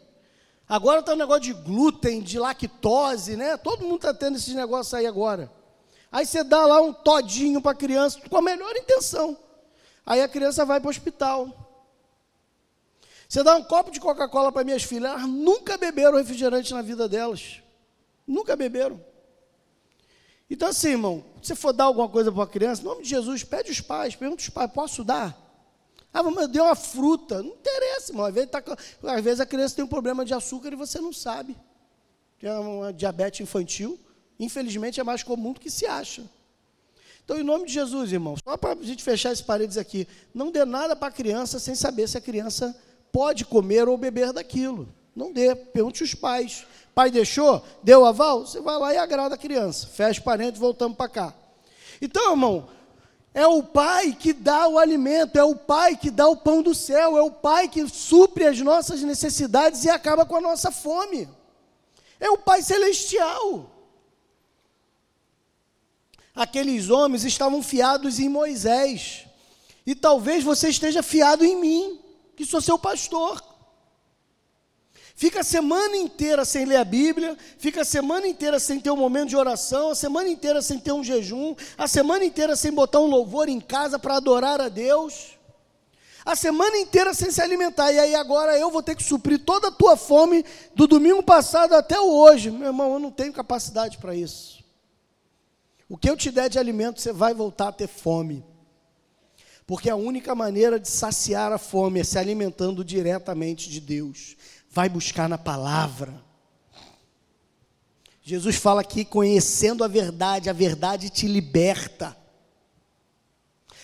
[0.67, 3.57] Agora está um negócio de glúten, de lactose, né?
[3.57, 5.51] Todo mundo está tendo esses negócios aí agora.
[6.11, 9.37] Aí você dá lá um todinho para a criança, com a melhor intenção.
[10.05, 11.63] Aí a criança vai para o hospital.
[13.27, 17.09] Você dá um copo de Coca-Cola para minhas filhas, elas nunca beberam refrigerante na vida
[17.09, 17.61] delas.
[18.27, 19.03] Nunca beberam.
[20.49, 23.43] Então, assim, irmão, se for dar alguma coisa para uma criança, em nome de Jesus,
[23.43, 25.35] pede os pais, pergunta os pais, posso dar?
[26.13, 27.41] Ah, mas eu dei uma fruta.
[27.41, 28.26] Não interessa, irmão.
[28.26, 28.63] Às vezes, tá,
[29.08, 31.58] às vezes a criança tem um problema de açúcar e você não sabe.
[32.39, 33.99] Tem uma diabetes infantil.
[34.39, 36.23] Infelizmente é mais comum do que se acha.
[37.23, 40.52] Então, em nome de Jesus, irmão, só para a gente fechar esses paredes aqui, não
[40.52, 42.76] dê nada para a criança sem saber se a criança
[43.12, 44.89] pode comer ou beber daquilo.
[45.15, 46.65] Não dê, pergunte os pais.
[46.93, 47.63] Pai deixou?
[47.82, 48.45] Deu aval?
[48.45, 49.88] Você vai lá e agrada a criança.
[49.88, 51.34] Fecha parentes, voltamos para cá.
[52.02, 52.67] Então, irmão,
[53.33, 56.75] é o pai que dá o alimento, é o pai que dá o pão do
[56.75, 61.27] céu, é o pai que supre as nossas necessidades e acaba com a nossa fome.
[62.19, 63.71] É o pai celestial.
[66.35, 69.25] Aqueles homens estavam fiados em Moisés.
[69.85, 71.99] E talvez você esteja fiado em mim,
[72.35, 73.43] que sou seu pastor.
[75.15, 78.97] Fica a semana inteira sem ler a Bíblia, fica a semana inteira sem ter um
[78.97, 82.99] momento de oração, a semana inteira sem ter um jejum, a semana inteira sem botar
[82.99, 85.38] um louvor em casa para adorar a Deus,
[86.26, 89.67] a semana inteira sem se alimentar, e aí agora eu vou ter que suprir toda
[89.67, 92.49] a tua fome do domingo passado até hoje.
[92.49, 94.63] Meu irmão, eu não tenho capacidade para isso.
[95.88, 98.43] O que eu te der de alimento, você vai voltar a ter fome.
[99.67, 104.36] Porque a única maneira de saciar a fome é se alimentando diretamente de Deus.
[104.73, 106.19] Vai buscar na palavra.
[108.23, 112.17] Jesus fala aqui, conhecendo a verdade, a verdade te liberta.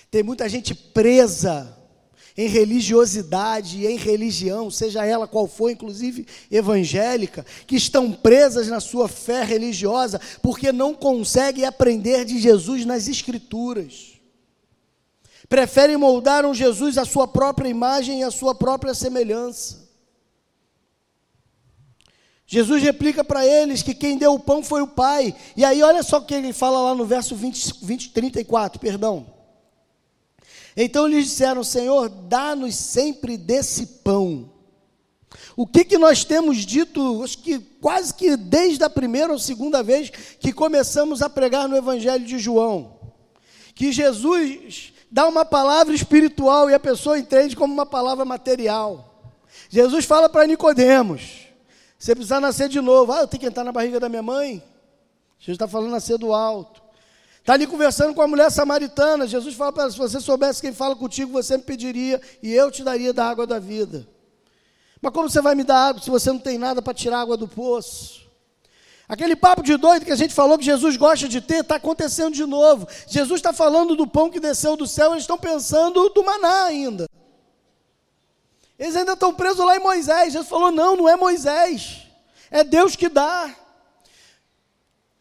[0.09, 1.77] Tem muita gente presa
[2.35, 9.07] em religiosidade, em religião, seja ela qual for, inclusive evangélica, que estão presas na sua
[9.07, 14.19] fé religiosa porque não conseguem aprender de Jesus nas Escrituras.
[15.47, 19.88] Preferem moldar um Jesus à sua própria imagem e à sua própria semelhança.
[22.51, 25.35] Jesus replica para eles que quem deu o pão foi o Pai.
[25.55, 29.27] E aí, olha só o que ele fala lá no verso 20, 20 34, perdão.
[30.75, 34.49] Então lhes disseram: Senhor, dá-nos sempre desse pão.
[35.55, 39.83] O que, que nós temos dito, acho que quase que desde a primeira ou segunda
[39.83, 40.09] vez
[40.39, 42.97] que começamos a pregar no Evangelho de João?
[43.75, 49.37] Que Jesus dá uma palavra espiritual e a pessoa entende como uma palavra material.
[49.69, 51.48] Jesus fala para Nicodemos:
[51.99, 53.11] você precisa nascer de novo.
[53.11, 54.63] Ah, eu tenho que entrar na barriga da minha mãe?
[55.37, 56.81] Jesus está falando a ser do alto.
[57.39, 59.27] Está ali conversando com a mulher samaritana.
[59.27, 62.71] Jesus fala para ela: se você soubesse quem fala contigo, você me pediria e eu
[62.71, 64.07] te daria da água da vida.
[65.01, 67.35] Mas como você vai me dar água se você não tem nada para tirar água
[67.35, 68.19] do poço?
[69.07, 72.33] Aquele papo de doido que a gente falou que Jesus gosta de ter, está acontecendo
[72.33, 72.87] de novo.
[73.07, 77.08] Jesus está falando do pão que desceu do céu, eles estão pensando do maná ainda.
[78.79, 80.31] Eles ainda estão presos lá em Moisés.
[80.31, 82.07] Jesus falou: não, não é Moisés,
[82.49, 83.53] é Deus que dá.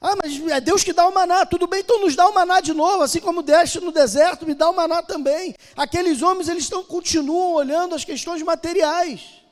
[0.00, 2.60] Ah, mas é Deus que dá o maná, tudo bem, então nos dá o maná
[2.60, 5.56] de novo, assim como deste no deserto, me dá o maná também.
[5.76, 9.42] Aqueles homens, eles estão, continuam olhando as questões materiais.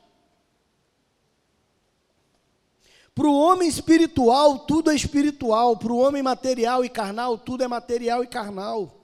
[3.13, 5.77] Para o homem espiritual, tudo é espiritual.
[5.79, 8.96] Para o homem material e carnal, tudo é material e carnal.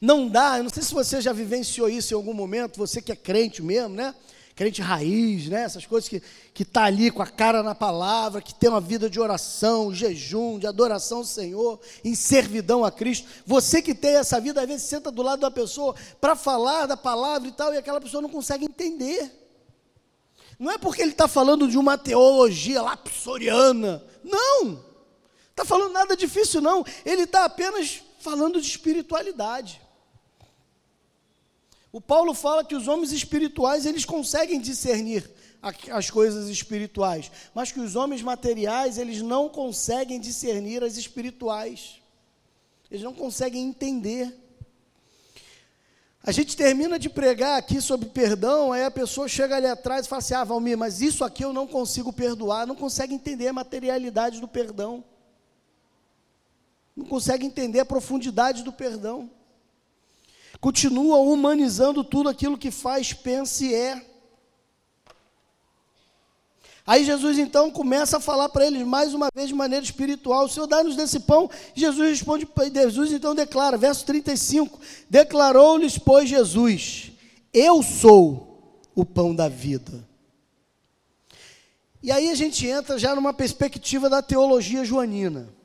[0.00, 3.12] Não dá, eu não sei se você já vivenciou isso em algum momento, você que
[3.12, 4.14] é crente mesmo, né?
[4.54, 5.62] Crente raiz, né?
[5.62, 6.22] Essas coisas que
[6.56, 10.58] que está ali com a cara na palavra, que tem uma vida de oração, jejum,
[10.58, 13.28] de adoração ao Senhor, em servidão a Cristo.
[13.44, 16.96] Você que tem essa vida, às vezes senta do lado da pessoa para falar da
[16.96, 19.30] palavra e tal, e aquela pessoa não consegue entender.
[20.58, 24.02] Não é porque ele está falando de uma teologia lapsoriana.
[24.24, 24.82] Não!
[25.50, 26.82] Está falando nada difícil, não.
[27.04, 29.80] Ele está apenas falando de espiritualidade.
[31.92, 35.30] O Paulo fala que os homens espirituais eles conseguem discernir
[35.92, 42.02] as coisas espirituais, mas que os homens materiais eles não conseguem discernir as espirituais.
[42.90, 44.34] Eles não conseguem entender.
[46.20, 50.08] A gente termina de pregar aqui sobre perdão, aí a pessoa chega ali atrás e
[50.08, 53.52] fala assim: Ah, Valmir, mas isso aqui eu não consigo perdoar, não consegue entender a
[53.52, 55.04] materialidade do perdão,
[56.96, 59.30] não consegue entender a profundidade do perdão,
[60.60, 64.06] continua humanizando tudo aquilo que faz, pensa e é.
[66.86, 70.48] Aí Jesus então começa a falar para eles mais uma vez de maneira espiritual: O
[70.48, 71.50] Senhor dá-nos desse pão.
[71.74, 72.48] Jesus responde,
[72.80, 74.78] Jesus então declara, verso 35:
[75.10, 77.10] Declarou-lhes, pois, Jesus:
[77.52, 80.06] Eu sou o pão da vida.
[82.00, 85.55] E aí a gente entra já numa perspectiva da teologia joanina.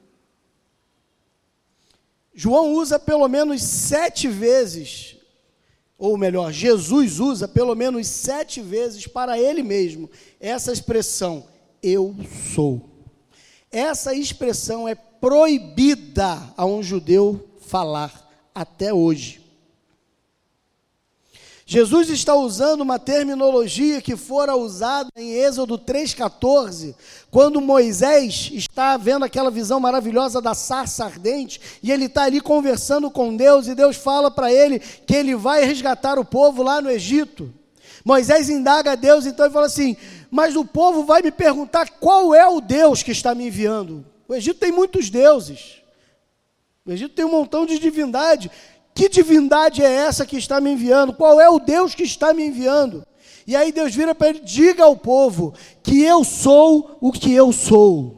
[2.34, 5.18] João usa pelo menos sete vezes
[6.02, 11.46] ou melhor, Jesus usa pelo menos sete vezes para ele mesmo essa expressão,
[11.84, 12.16] eu
[12.56, 12.90] sou.
[13.72, 19.41] Essa expressão é proibida a um judeu falar até hoje.
[21.74, 26.94] Jesus está usando uma terminologia que fora usada em Êxodo 3,14,
[27.30, 33.10] quando Moisés está vendo aquela visão maravilhosa da sarça ardente, e ele está ali conversando
[33.10, 36.92] com Deus, e Deus fala para ele que ele vai resgatar o povo lá no
[36.92, 37.54] Egito.
[38.04, 39.96] Moisés indaga a Deus, então ele fala assim:
[40.30, 44.06] Mas o povo vai me perguntar qual é o Deus que está me enviando.
[44.28, 45.82] O Egito tem muitos deuses.
[46.86, 48.52] O Egito tem um montão de divindade.
[48.94, 51.14] Que divindade é essa que está me enviando?
[51.14, 53.06] Qual é o Deus que está me enviando?
[53.48, 57.52] E aí Deus vira para ele: diga ao povo que eu sou o que eu
[57.52, 58.18] sou.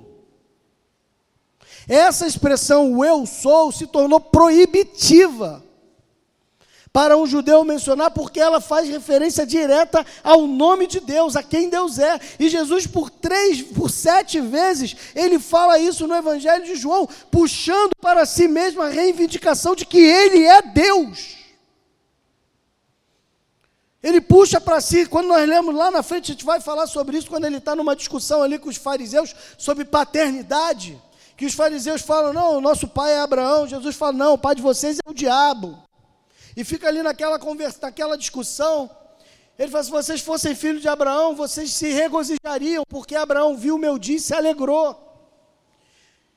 [1.87, 5.62] Essa expressão, o eu sou, se tornou proibitiva
[6.93, 11.67] para um judeu mencionar, porque ela faz referência direta ao nome de Deus, a quem
[11.67, 12.19] Deus é.
[12.39, 17.95] E Jesus, por três, por sete vezes, ele fala isso no Evangelho de João, puxando
[17.99, 21.37] para si mesmo a reivindicação de que ele é Deus.
[24.03, 27.17] Ele puxa para si, quando nós lemos lá na frente, a gente vai falar sobre
[27.17, 31.01] isso, quando ele está numa discussão ali com os fariseus sobre paternidade.
[31.35, 33.65] Que os fariseus falam, não, o nosso pai é Abraão.
[33.65, 35.81] Jesus fala, não, o pai de vocês é o diabo.
[36.55, 38.89] E fica ali naquela conversa, naquela discussão.
[39.57, 43.79] Ele fala: se vocês fossem filhos de Abraão, vocês se regozijariam, porque Abraão viu o
[43.79, 44.99] meu dia e se alegrou.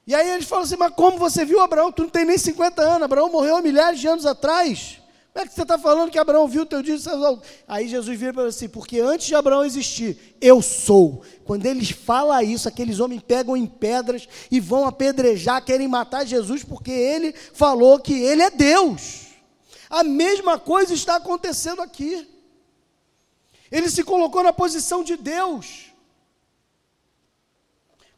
[0.06, 1.90] E aí eles falam assim: mas como você viu Abraão?
[1.90, 5.00] Tu não tem nem 50 anos, Abraão morreu há milhares de anos atrás.
[5.32, 6.96] Como é que você está falando que Abraão viu o teu dia?
[7.68, 11.22] Aí Jesus vira para assim: porque antes de Abraão existir, eu sou.
[11.44, 16.62] Quando eles falam isso, aqueles homens pegam em pedras e vão apedrejar, querem matar Jesus,
[16.64, 19.25] porque ele falou que ele é Deus.
[19.88, 22.28] A mesma coisa está acontecendo aqui.
[23.70, 25.86] Ele se colocou na posição de Deus.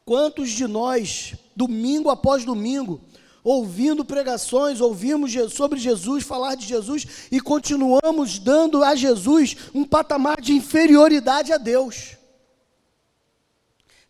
[0.04, 3.00] Quantos de nós, domingo após domingo,
[3.44, 10.40] ouvindo pregações, ouvimos sobre Jesus, falar de Jesus e continuamos dando a Jesus um patamar
[10.40, 12.16] de inferioridade a Deus.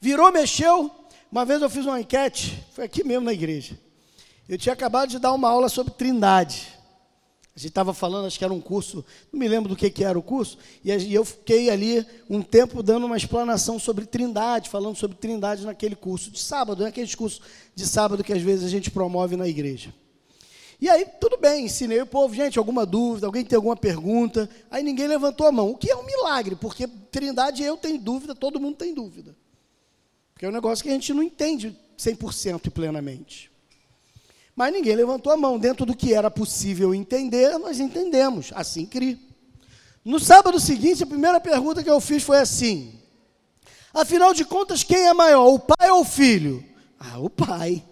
[0.00, 0.90] Virou, mexeu.
[1.30, 3.78] Uma vez eu fiz uma enquete, foi aqui mesmo na igreja.
[4.48, 6.77] Eu tinha acabado de dar uma aula sobre Trindade.
[7.58, 10.04] A gente estava falando, acho que era um curso, não me lembro do que, que
[10.04, 14.94] era o curso, e eu fiquei ali um tempo dando uma explanação sobre trindade, falando
[14.94, 17.42] sobre trindade naquele curso de sábado, naqueles cursos
[17.74, 19.92] de sábado que às vezes a gente promove na igreja.
[20.80, 24.48] E aí, tudo bem, ensinei o povo, gente, alguma dúvida, alguém tem alguma pergunta?
[24.70, 28.36] Aí ninguém levantou a mão, o que é um milagre, porque trindade eu tenho dúvida,
[28.36, 29.34] todo mundo tem dúvida.
[30.32, 33.50] Porque é um negócio que a gente não entende 100% e plenamente.
[34.58, 35.56] Mas ninguém levantou a mão.
[35.56, 38.50] Dentro do que era possível entender, nós entendemos.
[38.56, 39.16] Assim criei.
[40.04, 43.00] No sábado seguinte, a primeira pergunta que eu fiz foi assim:
[43.94, 46.64] Afinal de contas, quem é maior, o pai ou o filho?
[46.98, 47.84] Ah, o pai.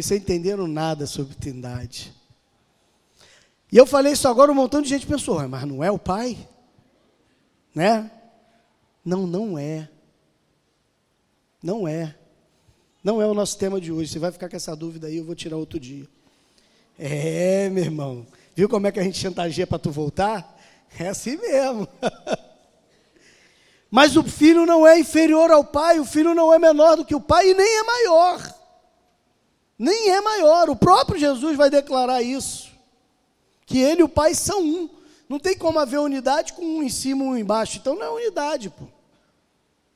[0.00, 2.14] Sem entenderam nada sobre trindade.
[3.70, 6.48] E eu falei isso agora, um montão de gente pensou, mas não é o pai?
[7.74, 8.08] Né?
[9.04, 9.88] Não, não é.
[11.60, 12.14] Não é.
[13.04, 14.10] Não é o nosso tema de hoje.
[14.10, 16.08] Você vai ficar com essa dúvida aí, eu vou tirar outro dia.
[16.98, 18.26] É, meu irmão.
[18.56, 20.58] Viu como é que a gente chantageia para tu voltar?
[20.98, 21.86] É assim mesmo.
[23.90, 27.14] Mas o filho não é inferior ao pai, o filho não é menor do que
[27.14, 28.54] o pai e nem é maior.
[29.78, 30.70] Nem é maior.
[30.70, 32.72] O próprio Jesus vai declarar isso.
[33.66, 34.88] Que ele e o pai são um.
[35.28, 37.76] Não tem como haver unidade com um em cima e um embaixo.
[37.76, 38.93] Então não é unidade, pô.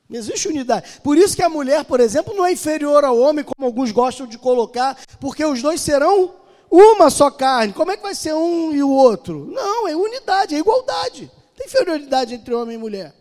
[0.09, 0.99] Não existe unidade.
[1.03, 4.25] Por isso que a mulher, por exemplo, não é inferior ao homem, como alguns gostam
[4.25, 6.33] de colocar, porque os dois serão
[6.69, 7.73] uma só carne.
[7.73, 9.45] Como é que vai ser um e o outro?
[9.45, 11.31] Não, é unidade, é igualdade.
[11.55, 13.13] Tem inferioridade entre homem e mulher.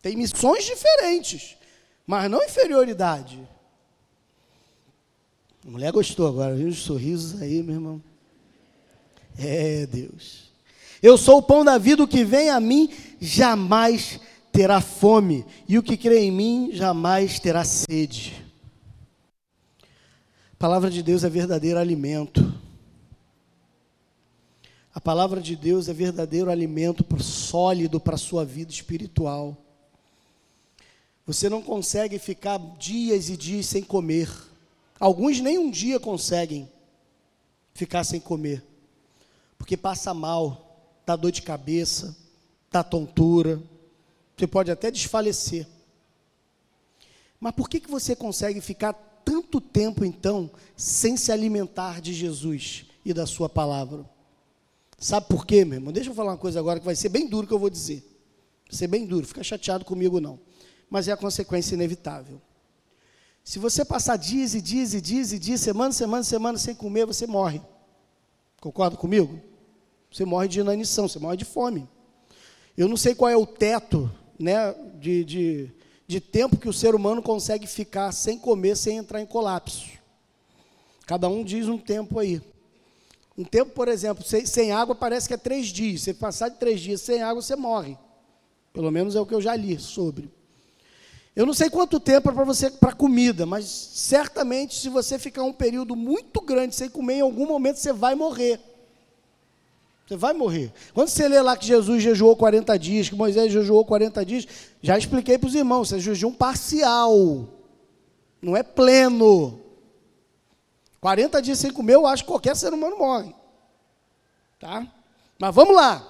[0.00, 1.56] Tem missões diferentes,
[2.06, 3.40] mas não inferioridade.
[5.66, 8.02] A mulher gostou agora, viu os sorrisos aí, meu irmão?
[9.36, 10.52] É, Deus.
[11.02, 12.88] Eu sou o pão da vida, o que vem a mim
[13.20, 14.20] jamais
[14.56, 18.42] terá fome, e o que crê em mim jamais terá sede.
[20.50, 22.54] A palavra de Deus é verdadeiro alimento.
[24.94, 29.54] A palavra de Deus é verdadeiro alimento sólido para a sua vida espiritual.
[31.26, 34.30] Você não consegue ficar dias e dias sem comer.
[34.98, 36.66] Alguns nem um dia conseguem
[37.74, 38.64] ficar sem comer,
[39.58, 42.16] porque passa mal, dá dor de cabeça,
[42.70, 43.62] dá tontura
[44.36, 45.66] você pode até desfalecer.
[47.40, 48.92] Mas por que, que você consegue ficar
[49.24, 54.04] tanto tempo, então, sem se alimentar de Jesus e da Sua palavra?
[54.98, 55.92] Sabe por quê, meu irmão?
[55.92, 58.02] Deixa eu falar uma coisa agora que vai ser bem duro que eu vou dizer.
[58.68, 60.38] Vai ser bem duro, fica chateado comigo não.
[60.88, 62.40] Mas é a consequência inevitável.
[63.44, 67.06] Se você passar dias e dias e dias e dias, semana, semana, semana sem comer,
[67.06, 67.62] você morre.
[68.60, 69.40] Concorda comigo?
[70.10, 71.88] Você morre de inanição, você morre de fome.
[72.76, 75.70] Eu não sei qual é o teto né, de, de,
[76.06, 79.90] de tempo que o ser humano consegue ficar sem comer, sem entrar em colapso.
[81.06, 82.40] Cada um diz um tempo aí.
[83.38, 86.02] Um tempo, por exemplo, sem, sem, água parece que é três dias.
[86.02, 87.96] Se passar de três dias sem água, você morre.
[88.72, 90.30] Pelo menos é o que eu já li sobre.
[91.34, 95.42] Eu não sei quanto tempo é para você para comida, mas certamente se você ficar
[95.42, 98.58] um período muito grande sem comer, em algum momento você vai morrer.
[100.06, 100.72] Você vai morrer.
[100.94, 104.46] Quando você lê lá que Jesus jejuou 40 dias, que Moisés jejuou 40 dias,
[104.80, 107.48] já expliquei para os irmãos, isso é jejum parcial.
[108.40, 109.60] Não é pleno.
[111.00, 113.34] 40 dias sem comer, eu acho que qualquer ser humano morre.
[114.60, 114.86] Tá?
[115.40, 116.06] Mas vamos lá.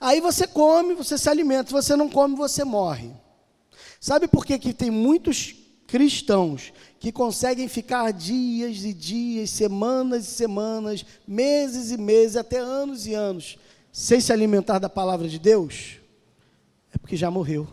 [0.00, 1.66] Aí você come, você se alimenta.
[1.66, 3.10] Se você não come, você morre.
[4.00, 5.54] Sabe por que, que tem muitos
[5.86, 6.72] cristãos
[7.02, 13.12] que conseguem ficar dias e dias, semanas e semanas, meses e meses, até anos e
[13.12, 13.58] anos,
[13.90, 15.96] sem se alimentar da palavra de Deus,
[16.94, 17.66] é porque já morreu.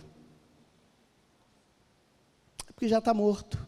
[2.67, 3.67] É porque já está morto.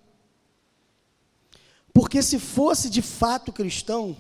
[1.94, 4.18] Porque se fosse de fato cristão,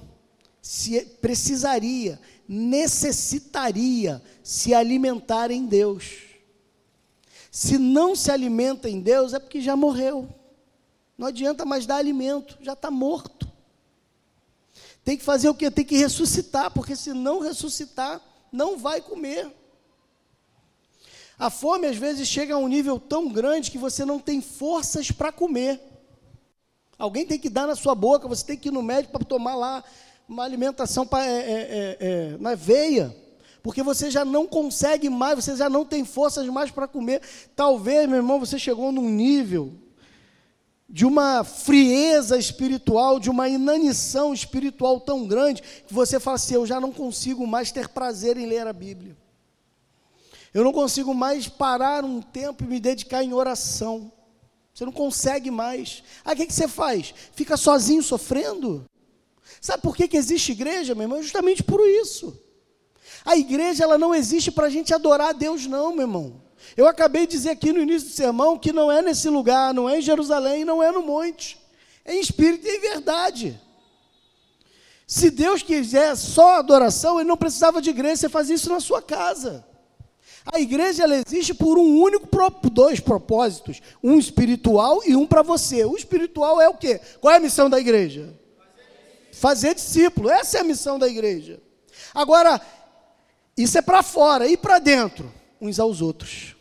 [0.62, 6.20] se precisaria, necessitaria se alimentar em Deus.
[7.50, 10.39] Se não se alimenta em Deus, é porque já morreu.
[11.22, 13.47] Não adianta mais dar alimento, já está morto.
[15.03, 15.69] Tem que fazer o quê?
[15.69, 18.19] Tem que ressuscitar, porque se não ressuscitar,
[18.51, 19.47] não vai comer.
[21.38, 25.11] A fome às vezes chega a um nível tão grande que você não tem forças
[25.11, 25.80] para comer.
[26.97, 29.53] Alguém tem que dar na sua boca, você tem que ir no médico para tomar
[29.53, 29.84] lá
[30.28, 33.15] uma alimentação pra, é, é, é, é, na veia,
[33.61, 37.22] porque você já não consegue mais, você já não tem forças mais para comer.
[37.55, 39.81] Talvez, meu irmão, você chegou num nível
[40.92, 46.68] de uma frieza espiritual, de uma inanição espiritual tão grande, que você fala assim: eu
[46.68, 49.16] já não consigo mais ter prazer em ler a Bíblia.
[50.54, 54.12] Eu não consigo mais parar um tempo e me dedicar em oração.
[54.74, 56.04] Você não consegue mais.
[56.26, 57.14] Aí o que, que você faz?
[57.34, 58.86] Fica sozinho sofrendo?
[59.62, 61.24] Sabe por que, que existe igreja, meu irmão?
[61.24, 62.38] Justamente por isso.
[63.24, 66.41] A igreja ela não existe para a gente adorar a Deus, não, meu irmão.
[66.76, 69.89] Eu acabei de dizer aqui no início do sermão que não é nesse lugar, não
[69.89, 71.59] é em Jerusalém, não é no monte.
[72.05, 73.59] É em espírito e em verdade.
[75.05, 79.01] Se Deus quiser só adoração, Ele não precisava de igreja, você faz isso na sua
[79.01, 79.65] casa.
[80.45, 82.28] A igreja ela existe por um único,
[82.69, 85.86] dois propósitos, um espiritual e um para você.
[85.86, 86.99] O espiritual é o quê?
[87.19, 88.34] Qual é a missão da igreja?
[89.34, 90.30] Fazer discípulo.
[90.30, 91.61] Essa é a missão da igreja.
[92.13, 92.59] Agora,
[93.55, 96.55] isso é para fora e para dentro, uns aos outros.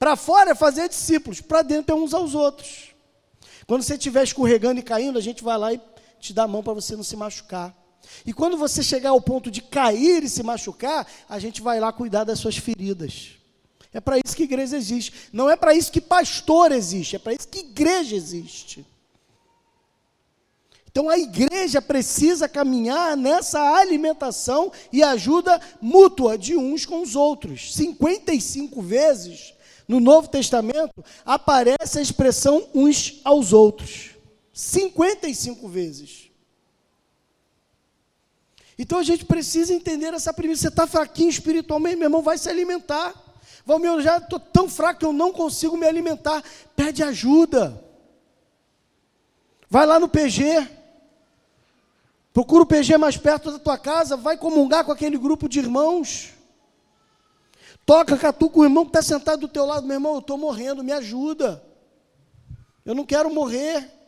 [0.00, 2.94] Para fora é fazer discípulos, para dentro é uns aos outros.
[3.66, 5.80] Quando você estiver escorregando e caindo, a gente vai lá e
[6.18, 7.76] te dá a mão para você não se machucar.
[8.24, 11.92] E quando você chegar ao ponto de cair e se machucar, a gente vai lá
[11.92, 13.32] cuidar das suas feridas.
[13.92, 15.12] É para isso que igreja existe.
[15.34, 18.86] Não é para isso que pastor existe, é para isso que igreja existe.
[20.90, 27.74] Então a igreja precisa caminhar nessa alimentação e ajuda mútua de uns com os outros.
[27.74, 29.59] 55 vezes
[29.90, 34.10] no Novo Testamento aparece a expressão uns aos outros.
[34.52, 36.30] 55 vezes.
[38.78, 40.62] Então a gente precisa entender essa premissa.
[40.62, 43.12] Você está fraquinho espiritualmente, meu irmão, vai se alimentar.
[43.66, 46.44] Valmir, eu já estou tão fraco que eu não consigo me alimentar.
[46.76, 47.84] Pede ajuda.
[49.68, 50.68] Vai lá no PG.
[52.32, 54.16] Procura o PG mais perto da tua casa.
[54.16, 56.39] Vai comungar com aquele grupo de irmãos.
[57.84, 59.86] Toca catuca o irmão que está sentado do teu lado.
[59.86, 61.62] Meu irmão, eu estou morrendo, me ajuda.
[62.84, 64.00] Eu não quero morrer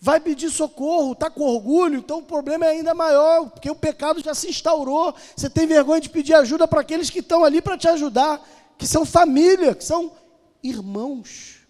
[0.00, 4.22] vai pedir socorro, está com orgulho, então o problema é ainda maior, porque o pecado
[4.22, 5.14] já se instaurou.
[5.36, 8.42] Você tem vergonha de pedir ajuda para aqueles que estão ali para te ajudar,
[8.78, 10.16] que são família, que são
[10.62, 11.66] irmãos.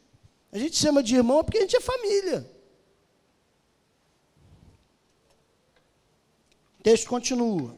[0.52, 2.48] A gente chama de irmão porque a gente é família.
[6.78, 7.74] O texto continua.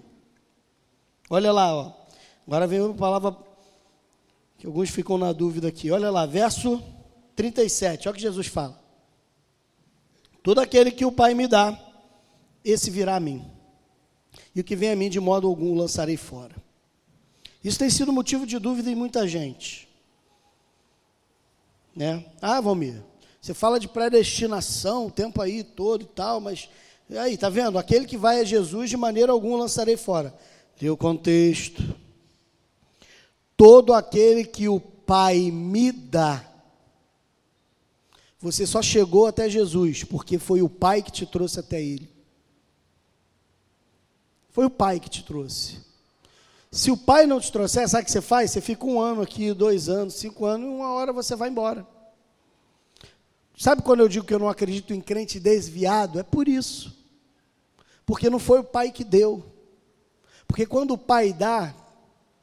[1.31, 2.02] Olha lá, ó.
[2.47, 3.37] Agora vem uma palavra
[4.59, 5.91] que alguns ficam na dúvida aqui.
[5.91, 6.83] Olha lá, verso
[7.35, 8.81] 37, olha o que Jesus fala.
[10.43, 11.79] Todo aquele que o Pai me dá,
[12.65, 13.45] esse virá a mim.
[14.55, 16.55] E o que vem a mim, de modo algum, lançarei fora.
[17.63, 19.89] Isso tem sido motivo de dúvida em muita gente.
[21.95, 22.25] Né?
[22.41, 23.03] Ah, Valmir,
[23.41, 26.69] você fala de predestinação, o tempo aí todo e tal, mas
[27.11, 27.79] aí, tá vendo?
[27.79, 30.35] Aquele que vai a Jesus, de maneira alguma lançarei fora.
[30.81, 31.83] Lê o contexto.
[33.63, 36.45] Todo aquele que o Pai me dá,
[38.41, 42.11] você só chegou até Jesus porque foi o Pai que te trouxe até Ele.
[44.51, 45.79] Foi o Pai que te trouxe.
[46.73, 48.51] Se o Pai não te trouxer, sabe o que você faz?
[48.51, 51.87] Você fica um ano aqui, dois anos, cinco anos, e uma hora você vai embora.
[53.57, 56.19] Sabe quando eu digo que eu não acredito em crente desviado?
[56.19, 56.93] É por isso.
[58.05, 59.45] Porque não foi o Pai que deu.
[60.49, 61.73] Porque quando o Pai dá,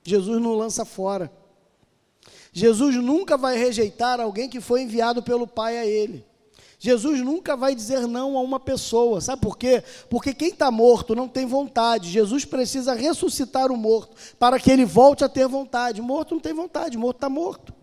[0.09, 1.31] Jesus não lança fora.
[2.51, 6.25] Jesus nunca vai rejeitar alguém que foi enviado pelo Pai a ele.
[6.79, 9.83] Jesus nunca vai dizer não a uma pessoa, sabe por quê?
[10.09, 12.09] Porque quem está morto não tem vontade.
[12.09, 16.01] Jesus precisa ressuscitar o morto para que ele volte a ter vontade.
[16.01, 17.73] Morto não tem vontade, morto está morto.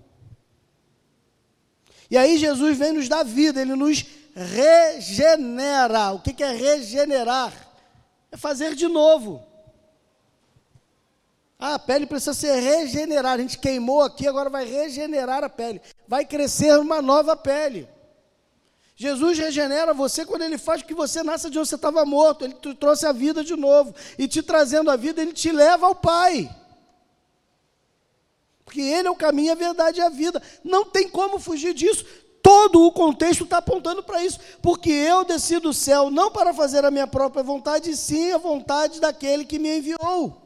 [2.10, 4.04] E aí Jesus vem nos dar vida, ele nos
[4.34, 6.12] regenera.
[6.12, 7.52] O que é regenerar?
[8.32, 9.44] É fazer de novo.
[11.58, 13.36] Ah, a pele precisa ser regenerada.
[13.36, 15.80] A gente queimou aqui, agora vai regenerar a pele.
[16.06, 17.88] Vai crescer uma nova pele.
[18.94, 22.44] Jesus regenera você quando ele faz que você nasça de onde você estava morto.
[22.44, 23.94] Ele te trouxe a vida de novo.
[24.18, 26.54] E te trazendo a vida, ele te leva ao Pai.
[28.64, 30.42] Porque ele é o caminho, a verdade e a vida.
[30.62, 32.04] Não tem como fugir disso.
[32.42, 34.38] Todo o contexto está apontando para isso.
[34.60, 38.38] Porque eu desci do céu não para fazer a minha própria vontade, e sim a
[38.38, 40.45] vontade daquele que me enviou.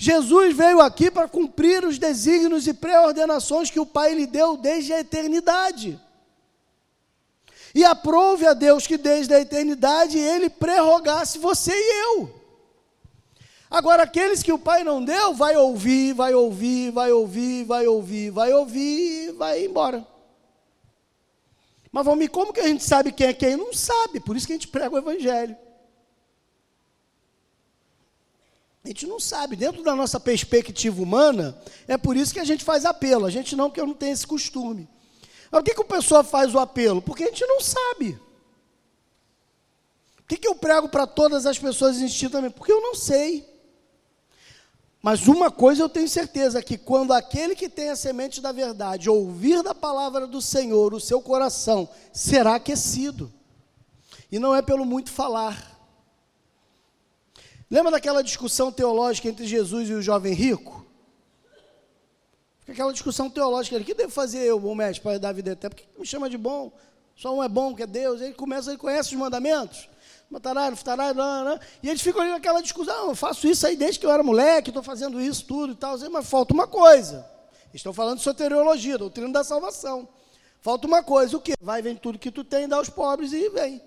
[0.00, 4.92] Jesus veio aqui para cumprir os desígnios e pré-ordenações que o Pai lhe deu desde
[4.92, 6.00] a eternidade.
[7.74, 12.32] E aprove a Deus que desde a eternidade ele prerrogasse você e eu.
[13.68, 18.30] Agora, aqueles que o Pai não deu, vai ouvir, vai ouvir, vai ouvir, vai ouvir,
[18.30, 20.06] vai ouvir e vai embora.
[21.90, 23.56] Mas vamos como que a gente sabe quem é quem?
[23.56, 25.56] Não sabe, por isso que a gente prega o Evangelho.
[28.88, 32.64] A gente não sabe, dentro da nossa perspectiva humana, é por isso que a gente
[32.64, 33.26] faz apelo.
[33.26, 34.88] A gente não, porque eu não tenho esse costume.
[35.50, 37.02] Mas por que, que o pessoal faz o apelo?
[37.02, 38.18] Porque a gente não sabe.
[40.16, 42.54] Por que, que eu prego para todas as pessoas instintivamente?
[42.54, 43.46] Porque eu não sei.
[45.02, 49.10] Mas uma coisa eu tenho certeza: que quando aquele que tem a semente da verdade
[49.10, 53.30] ouvir da palavra do Senhor, o seu coração será aquecido.
[54.32, 55.77] E não é pelo muito falar.
[57.70, 60.86] Lembra daquela discussão teológica entre Jesus e o jovem rico?
[62.66, 65.74] Aquela discussão teológica, o que devo fazer eu, bom mestre, para dar vida eterna?
[65.74, 66.72] Por que me chama de bom?
[67.16, 68.20] Só um é bom, que é Deus.
[68.20, 69.88] Ele começa, ele conhece os mandamentos.
[71.82, 74.68] E eles ficam ali naquela discussão, eu faço isso aí desde que eu era moleque,
[74.68, 77.26] estou fazendo isso tudo e tal, mas falta uma coisa.
[77.72, 80.06] Estou falando de soteriologia, doutrina da salvação.
[80.60, 81.54] Falta uma coisa, o quê?
[81.60, 83.82] Vai, vem tudo que tu tem, dá aos pobres e vem.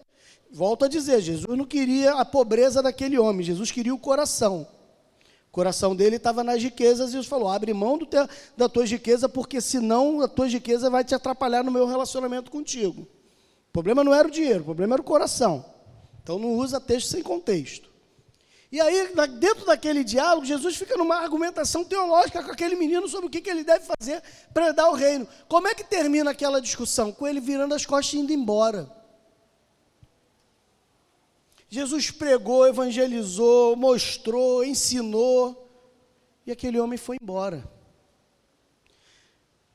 [0.51, 4.67] Volto a dizer, Jesus não queria a pobreza daquele homem, Jesus queria o coração.
[5.47, 8.27] O coração dele estava nas riquezas e Jesus falou: abre mão do teu,
[8.57, 13.01] da tua riqueza, porque senão a tua riqueza vai te atrapalhar no meu relacionamento contigo.
[13.69, 15.65] O problema não era o dinheiro, o problema era o coração.
[16.21, 17.89] Então não usa texto sem contexto.
[18.71, 23.29] E aí, dentro daquele diálogo, Jesus fica numa argumentação teológica com aquele menino sobre o
[23.29, 24.23] que, que ele deve fazer
[24.53, 25.27] para dar o reino.
[25.49, 27.11] Como é que termina aquela discussão?
[27.11, 29.00] Com ele virando as costas e indo embora.
[31.71, 35.67] Jesus pregou, evangelizou, mostrou, ensinou,
[36.45, 37.67] e aquele homem foi embora.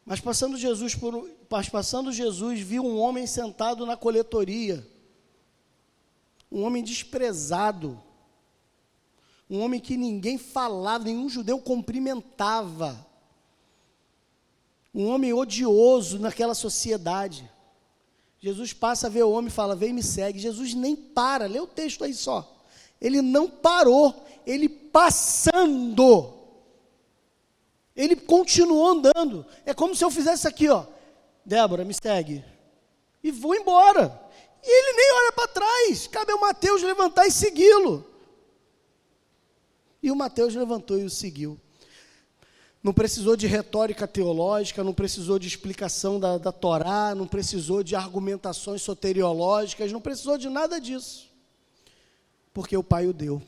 [0.04, 4.86] Mas passando Jesus por, mas passando Jesus viu um homem sentado na coletoria
[6.50, 8.00] um homem desprezado,
[9.48, 13.06] um homem que ninguém falava, nenhum judeu cumprimentava,
[14.94, 17.50] um homem odioso naquela sociedade.
[18.46, 20.38] Jesus passa a ver o homem e fala: Vem me segue.
[20.38, 22.64] Jesus nem para, lê o texto aí só.
[23.00, 26.32] Ele não parou, ele passando.
[27.96, 29.44] Ele continuou andando.
[29.64, 30.86] É como se eu fizesse aqui, ó.
[31.44, 32.44] Débora, me segue.
[33.20, 34.16] E vou embora.
[34.62, 36.06] E ele nem olha para trás.
[36.06, 38.06] Cabe ao Mateus levantar e segui-lo.
[40.00, 41.60] E o Mateus levantou e o seguiu.
[42.86, 47.96] Não precisou de retórica teológica, não precisou de explicação da, da Torá, não precisou de
[47.96, 51.28] argumentações soteriológicas, não precisou de nada disso.
[52.54, 53.42] Porque o Pai o deu.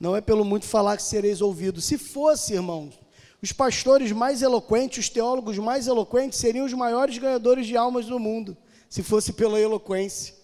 [0.00, 1.84] Não é pelo muito falar que sereis ouvidos.
[1.84, 2.98] Se fosse, irmãos,
[3.40, 8.18] os pastores mais eloquentes, os teólogos mais eloquentes seriam os maiores ganhadores de almas do
[8.18, 8.56] mundo
[8.88, 10.34] se fosse pela eloquência.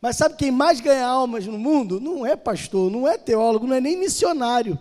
[0.00, 2.00] Mas sabe quem mais ganha almas no mundo?
[2.00, 4.78] Não é pastor, não é teólogo, não é nem missionário.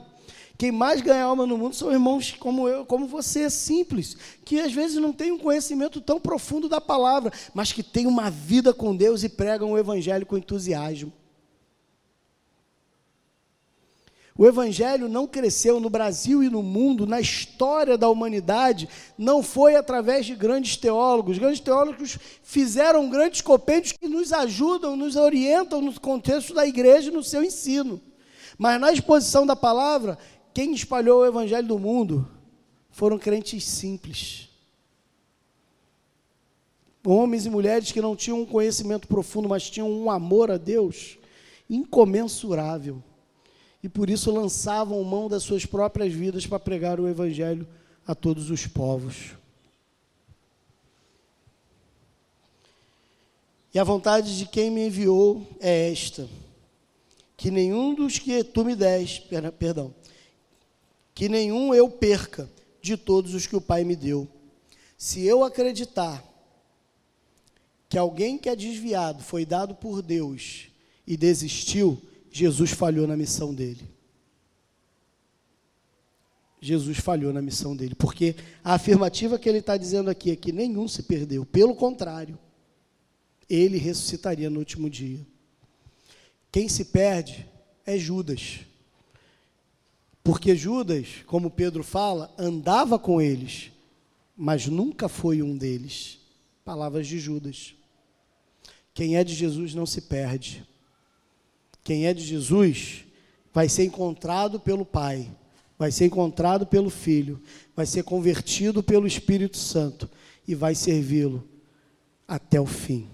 [0.62, 4.72] Quem mais ganha alma no mundo são irmãos como eu, como você, simples, que às
[4.72, 8.96] vezes não tem um conhecimento tão profundo da palavra, mas que tem uma vida com
[8.96, 11.12] Deus e pregam o evangelho com entusiasmo.
[14.38, 18.88] O Evangelho não cresceu no Brasil e no mundo, na história da humanidade,
[19.18, 21.40] não foi através de grandes teólogos.
[21.40, 27.14] Grandes teólogos fizeram grandes compêndios que nos ajudam, nos orientam no contexto da igreja e
[27.14, 28.00] no seu ensino.
[28.58, 30.20] Mas na exposição da palavra,
[30.54, 32.30] quem espalhou o Evangelho do mundo
[32.90, 34.50] foram crentes simples.
[37.06, 41.18] Homens e mulheres que não tinham um conhecimento profundo, mas tinham um amor a Deus
[41.70, 43.02] incomensurável
[43.84, 47.68] e por isso lançavam mão das suas próprias vidas para pregar o Evangelho
[48.06, 49.36] a todos os povos.
[53.74, 56.28] E a vontade de quem me enviou é esta:
[57.38, 59.28] que nenhum dos que tu me deste,
[59.58, 59.94] perdão,
[61.14, 62.50] que nenhum eu perca
[62.82, 64.28] de todos os que o Pai me deu.
[64.98, 66.24] Se eu acreditar
[67.90, 70.68] que alguém que é desviado foi dado por Deus
[71.06, 72.02] e desistiu,
[72.32, 73.90] Jesus falhou na missão dele.
[76.62, 80.52] Jesus falhou na missão dele, porque a afirmativa que ele está dizendo aqui é que
[80.52, 82.38] nenhum se perdeu, pelo contrário,
[83.50, 85.26] ele ressuscitaria no último dia.
[86.52, 87.48] Quem se perde
[87.86, 88.60] é Judas,
[90.24, 93.72] porque Judas, como Pedro fala, andava com eles,
[94.38, 96.20] mas nunca foi um deles.
[96.64, 97.74] Palavras de Judas.
[98.94, 100.66] Quem é de Jesus não se perde.
[101.84, 103.06] Quem é de Jesus
[103.54, 105.30] vai ser encontrado pelo Pai,
[105.78, 107.42] vai ser encontrado pelo Filho,
[107.76, 110.10] vai ser convertido pelo Espírito Santo
[110.48, 111.48] e vai servi-lo
[112.28, 113.10] até o fim.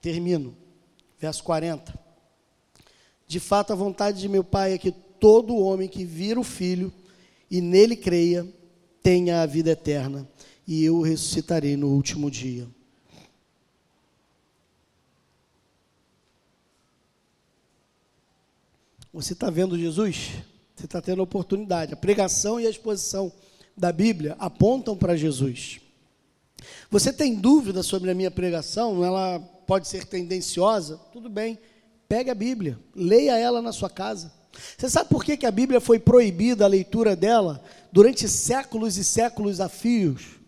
[0.00, 0.56] Termino.
[1.18, 1.92] Verso 40.
[3.26, 6.92] De fato, a vontade de meu Pai é que todo homem que vira o Filho
[7.50, 8.46] e nele creia
[9.02, 10.28] tenha a vida eterna,
[10.66, 12.68] e eu o ressuscitarei no último dia.
[19.12, 20.30] Você está vendo Jesus?
[20.76, 21.92] Você está tendo a oportunidade.
[21.92, 23.32] A pregação e a exposição
[23.76, 25.80] da Bíblia apontam para Jesus.
[26.90, 29.04] Você tem dúvida sobre a minha pregação?
[29.04, 30.98] Ela pode ser tendenciosa?
[31.12, 31.58] Tudo bem.
[32.08, 34.32] Pegue a Bíblia, leia ela na sua casa.
[34.76, 39.04] Você sabe por que, que a Bíblia foi proibida a leitura dela durante séculos e
[39.04, 40.40] séculos a fios?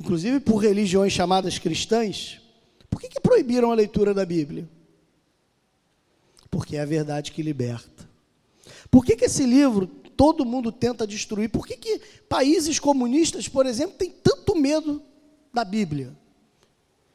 [0.00, 2.40] Inclusive por religiões chamadas cristãs?
[2.90, 4.68] Por que, que proibiram a leitura da Bíblia?
[6.50, 8.08] Porque é a verdade que liberta.
[8.90, 11.50] Por que, que esse livro todo mundo tenta destruir?
[11.50, 15.02] Por que, que países comunistas, por exemplo, têm tanto medo
[15.52, 16.16] da Bíblia?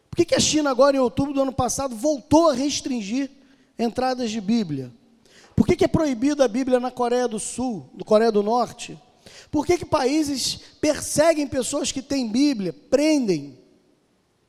[0.09, 3.29] Por que, que a China, agora em outubro do ano passado, voltou a restringir
[3.79, 4.91] entradas de Bíblia?
[5.61, 8.99] Por que, que é proibida a Bíblia na Coreia do Sul, no Coreia do Norte?
[9.51, 13.59] Por que, que países perseguem pessoas que têm Bíblia, prendem,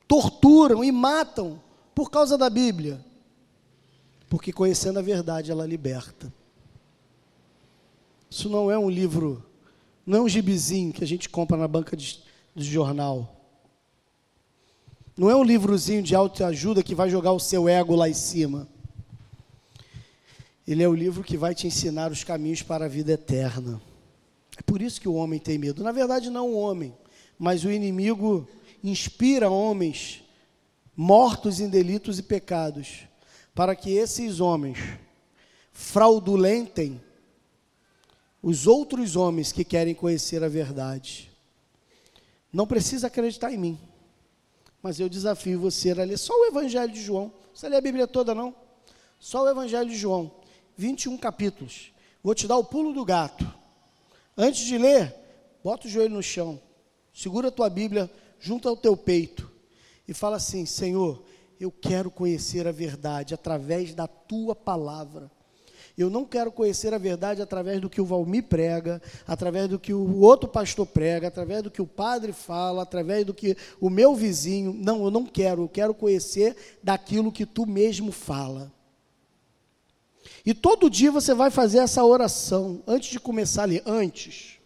[0.07, 1.61] torturam e matam
[1.93, 2.99] por causa da Bíblia?
[4.27, 6.33] Porque conhecendo a verdade, ela liberta.
[8.27, 9.45] Isso não é um livro,
[10.07, 12.23] não é um gibizinho que a gente compra na banca de,
[12.55, 13.39] de jornal.
[15.15, 18.67] Não é um livrozinho de autoajuda que vai jogar o seu ego lá em cima.
[20.67, 23.81] Ele é o livro que vai te ensinar os caminhos para a vida eterna.
[24.57, 25.83] É por isso que o homem tem medo.
[25.83, 26.95] Na verdade, não o homem,
[27.37, 28.47] mas o inimigo
[28.83, 30.23] inspira homens
[30.95, 33.07] mortos em delitos e pecados,
[33.53, 34.77] para que esses homens
[35.71, 37.01] fraudulentem
[38.41, 41.31] os outros homens que querem conhecer a verdade.
[42.51, 43.79] Não precisa acreditar em mim,
[44.81, 47.31] mas eu desafio você a ler só o Evangelho de João.
[47.49, 48.53] Precisa ler a Bíblia toda, não.
[49.17, 50.29] Só o Evangelho de João,
[50.77, 51.93] 21 capítulos.
[52.23, 53.45] Vou te dar o pulo do gato.
[54.37, 55.13] Antes de ler,
[55.63, 56.59] bota o joelho no chão,
[57.13, 58.09] segura a tua Bíblia
[58.39, 59.51] junto ao teu peito
[60.07, 61.23] e fala assim: Senhor,
[61.59, 65.31] eu quero conhecer a verdade através da tua palavra.
[65.95, 69.93] Eu não quero conhecer a verdade através do que o Valmir prega, através do que
[69.93, 74.15] o outro pastor prega, através do que o padre fala, através do que o meu
[74.15, 74.73] vizinho.
[74.73, 75.63] Não, eu não quero.
[75.63, 78.71] Eu quero conhecer daquilo que tu mesmo fala.
[80.45, 83.83] E todo dia você vai fazer essa oração antes de começar a ler.
[83.85, 84.59] Antes.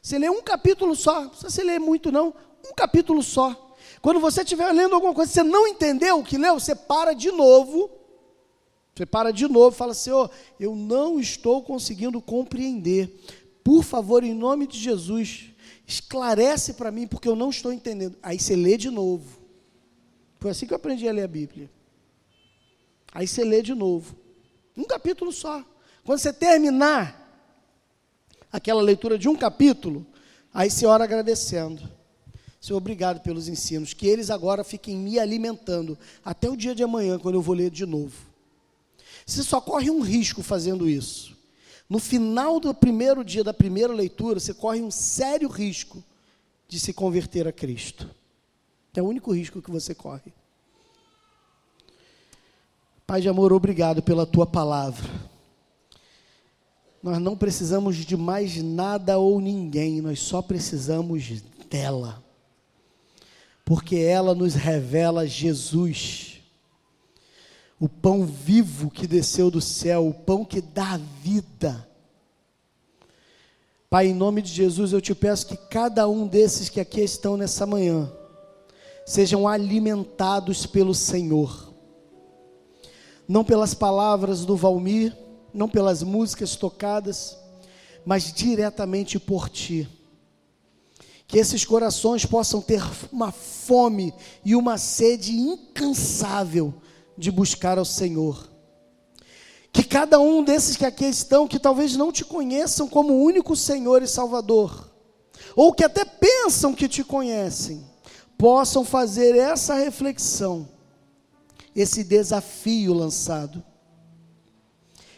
[0.00, 1.22] Você lê um capítulo só.
[1.22, 2.34] Não precisa você ler muito, não.
[2.68, 3.74] Um capítulo só.
[4.00, 7.30] Quando você estiver lendo alguma coisa, você não entendeu o que leu, você para de
[7.30, 7.90] novo
[8.94, 13.12] você para de novo fala, Senhor, eu não estou conseguindo compreender.
[13.64, 15.50] Por favor, em nome de Jesus,
[15.84, 18.16] esclarece para mim, porque eu não estou entendendo.
[18.22, 19.40] Aí você lê de novo.
[20.38, 21.68] Foi assim que eu aprendi a ler a Bíblia.
[23.12, 24.14] Aí você lê de novo.
[24.76, 25.64] Um capítulo só.
[26.04, 27.20] Quando você terminar
[28.52, 30.06] aquela leitura de um capítulo,
[30.52, 31.82] aí você ora agradecendo.
[32.60, 33.92] Senhor, obrigado pelos ensinos.
[33.92, 37.70] Que eles agora fiquem me alimentando até o dia de amanhã, quando eu vou ler
[37.70, 38.14] de novo.
[39.26, 41.36] Você só corre um risco fazendo isso.
[41.88, 46.02] No final do primeiro dia da primeira leitura, você corre um sério risco
[46.66, 48.08] de se converter a Cristo.
[48.94, 50.32] É o único risco que você corre.
[53.06, 55.08] Pai de amor, obrigado pela tua palavra.
[57.02, 62.24] Nós não precisamos de mais nada ou ninguém, nós só precisamos dela.
[63.62, 66.40] Porque ela nos revela Jesus
[67.78, 71.86] o pão vivo que desceu do céu, o pão que dá vida.
[73.90, 77.36] Pai, em nome de Jesus, eu te peço que cada um desses que aqui estão
[77.36, 78.10] nessa manhã
[79.04, 81.73] sejam alimentados pelo Senhor.
[83.26, 85.16] Não pelas palavras do Valmir,
[85.52, 87.36] não pelas músicas tocadas,
[88.04, 89.88] mas diretamente por ti.
[91.26, 94.12] Que esses corações possam ter uma fome
[94.44, 96.74] e uma sede incansável
[97.16, 98.50] de buscar ao Senhor.
[99.72, 104.02] Que cada um desses que aqui estão, que talvez não te conheçam como único Senhor
[104.02, 104.90] e Salvador,
[105.56, 107.84] ou que até pensam que te conhecem,
[108.38, 110.68] possam fazer essa reflexão,
[111.74, 113.62] esse desafio lançado,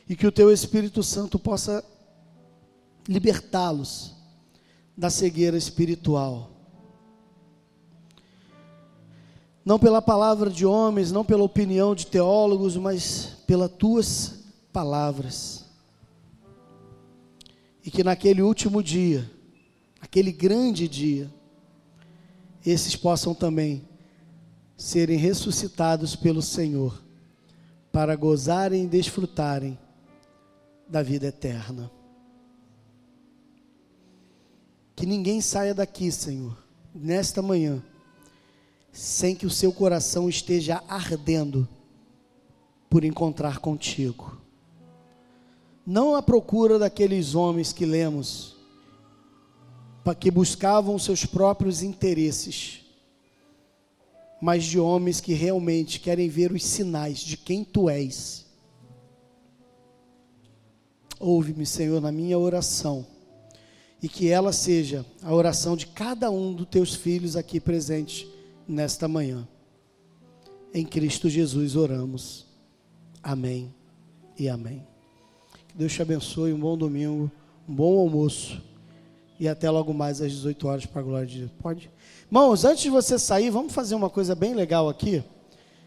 [0.08, 1.84] e que o teu Espírito Santo possa
[3.08, 4.14] libertá-los
[4.96, 6.56] da cegueira espiritual
[9.66, 15.64] não pela palavra de homens, não pela opinião de teólogos, mas pelas tuas palavras.
[17.84, 19.28] E que naquele último dia,
[20.00, 21.28] aquele grande dia,
[22.64, 23.82] esses possam também
[24.76, 27.02] serem ressuscitados pelo Senhor,
[27.90, 29.78] para gozarem e desfrutarem
[30.88, 31.90] da vida eterna.
[34.94, 36.56] Que ninguém saia daqui, Senhor,
[36.94, 37.82] nesta manhã
[38.96, 41.68] sem que o seu coração esteja ardendo
[42.88, 44.40] por encontrar contigo.
[45.86, 48.56] Não à procura daqueles homens que lemos,
[50.02, 52.85] para que buscavam seus próprios interesses,
[54.40, 58.44] mas de homens que realmente querem ver os sinais de quem tu és.
[61.18, 63.06] Ouve-me, Senhor, na minha oração,
[64.02, 68.26] e que ela seja a oração de cada um dos teus filhos aqui presentes
[68.68, 69.48] nesta manhã.
[70.74, 72.46] Em Cristo Jesus oramos.
[73.22, 73.74] Amém
[74.38, 74.86] e amém.
[75.68, 76.52] Que Deus te abençoe.
[76.52, 77.30] Um bom domingo,
[77.66, 78.62] um bom almoço.
[79.40, 81.50] E até logo mais às 18 horas para a glória de Deus.
[81.58, 81.90] Pode?
[82.28, 85.22] Irmãos, antes de você sair, vamos fazer uma coisa bem legal aqui.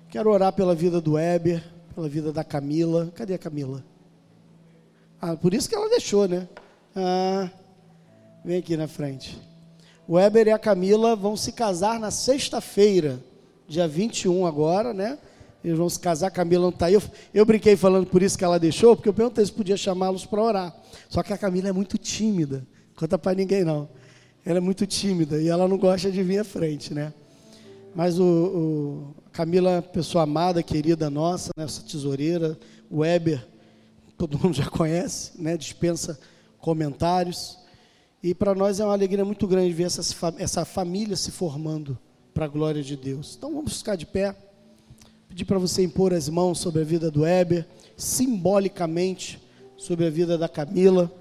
[0.10, 1.62] Quero orar pela vida do Weber,
[1.94, 3.12] pela vida da Camila.
[3.14, 3.84] Cadê a Camila?
[5.22, 6.48] Ah, por isso que ela deixou, né?
[6.96, 7.50] Ah,
[8.44, 9.38] vem aqui na frente.
[10.08, 13.22] O Weber e a Camila vão se casar na sexta-feira,
[13.68, 15.20] dia 21 agora, né?
[15.62, 16.94] Eles vão se casar, a Camila não está aí.
[16.94, 17.02] Eu,
[17.34, 20.42] eu, brinquei falando por isso que ela deixou, porque eu perguntei se podia chamá-los para
[20.42, 20.76] orar.
[21.10, 22.66] Só que a Camila é muito tímida.
[22.96, 23.90] Conta para ninguém não.
[24.46, 27.14] Ela é muito tímida e ela não gosta de vir à frente, né?
[27.94, 32.58] Mas o, o Camila, pessoa amada, querida nossa, né, essa tesoureira,
[32.90, 33.46] o Weber,
[34.18, 36.20] todo mundo já conhece, né, dispensa
[36.60, 37.58] comentários.
[38.22, 41.98] E para nós é uma alegria muito grande ver essa, essa família se formando
[42.34, 43.36] para a glória de Deus.
[43.38, 44.36] Então vamos ficar de pé.
[45.28, 49.40] Pedir para você impor as mãos sobre a vida do Weber, simbolicamente
[49.78, 51.12] sobre a vida da Camila,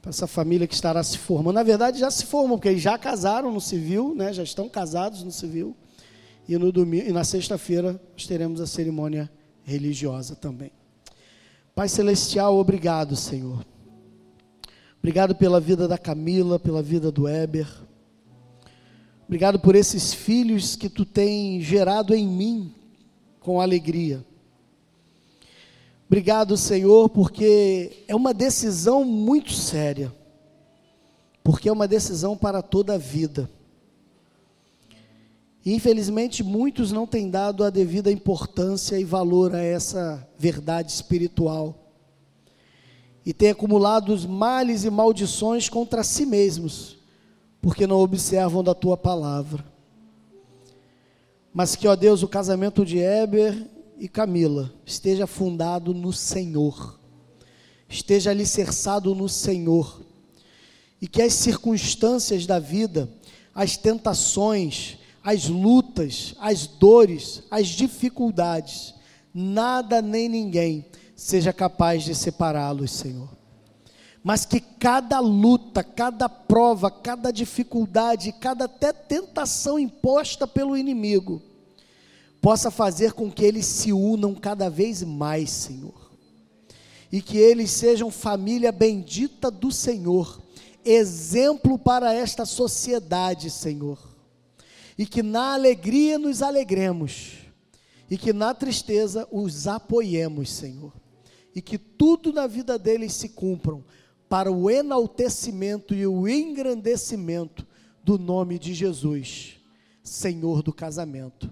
[0.00, 1.54] para essa família que estará se formando.
[1.54, 4.32] Na verdade, já se formam, porque já casaram no civil, né?
[4.32, 5.76] já estão casados no civil.
[6.48, 9.30] E, no domingo, e na sexta-feira nós teremos a cerimônia
[9.64, 10.72] religiosa também.
[11.74, 13.64] Pai Celestial, obrigado, Senhor.
[14.98, 17.68] Obrigado pela vida da Camila, pela vida do Eber.
[19.26, 22.74] Obrigado por esses filhos que tu tem gerado em mim
[23.38, 24.24] com alegria.
[26.08, 30.10] Obrigado, Senhor, porque é uma decisão muito séria.
[31.44, 33.48] Porque é uma decisão para toda a vida.
[35.66, 41.92] Infelizmente, muitos não têm dado a devida importância e valor a essa verdade espiritual.
[43.24, 46.96] E têm acumulado os males e maldições contra si mesmos,
[47.60, 49.62] porque não observam da tua palavra.
[51.52, 56.98] Mas que, ó Deus, o casamento de Eber e Camila esteja fundado no Senhor,
[57.88, 60.02] esteja alicerçado no Senhor,
[61.00, 63.08] e que as circunstâncias da vida,
[63.54, 68.94] as tentações, as lutas, as dores, as dificuldades,
[69.34, 73.28] nada nem ninguém seja capaz de separá-los, Senhor.
[74.22, 81.42] Mas que cada luta, cada prova, cada dificuldade, cada até tentação imposta pelo inimigo,
[82.40, 86.10] possa fazer com que eles se unam cada vez mais, Senhor.
[87.10, 90.42] E que eles sejam família bendita do Senhor,
[90.84, 94.18] exemplo para esta sociedade, Senhor
[94.98, 97.38] e que na alegria nos alegremos,
[98.10, 100.92] e que na tristeza os apoiemos, Senhor,
[101.54, 103.84] e que tudo na vida deles se cumpram
[104.28, 107.64] para o enaltecimento e o engrandecimento
[108.02, 109.56] do nome de Jesus,
[110.02, 111.50] Senhor do casamento.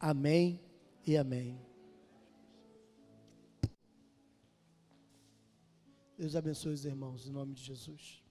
[0.00, 0.58] Amém
[1.06, 1.60] e amém.
[6.16, 8.22] Deus abençoe os irmãos, em nome de Jesus.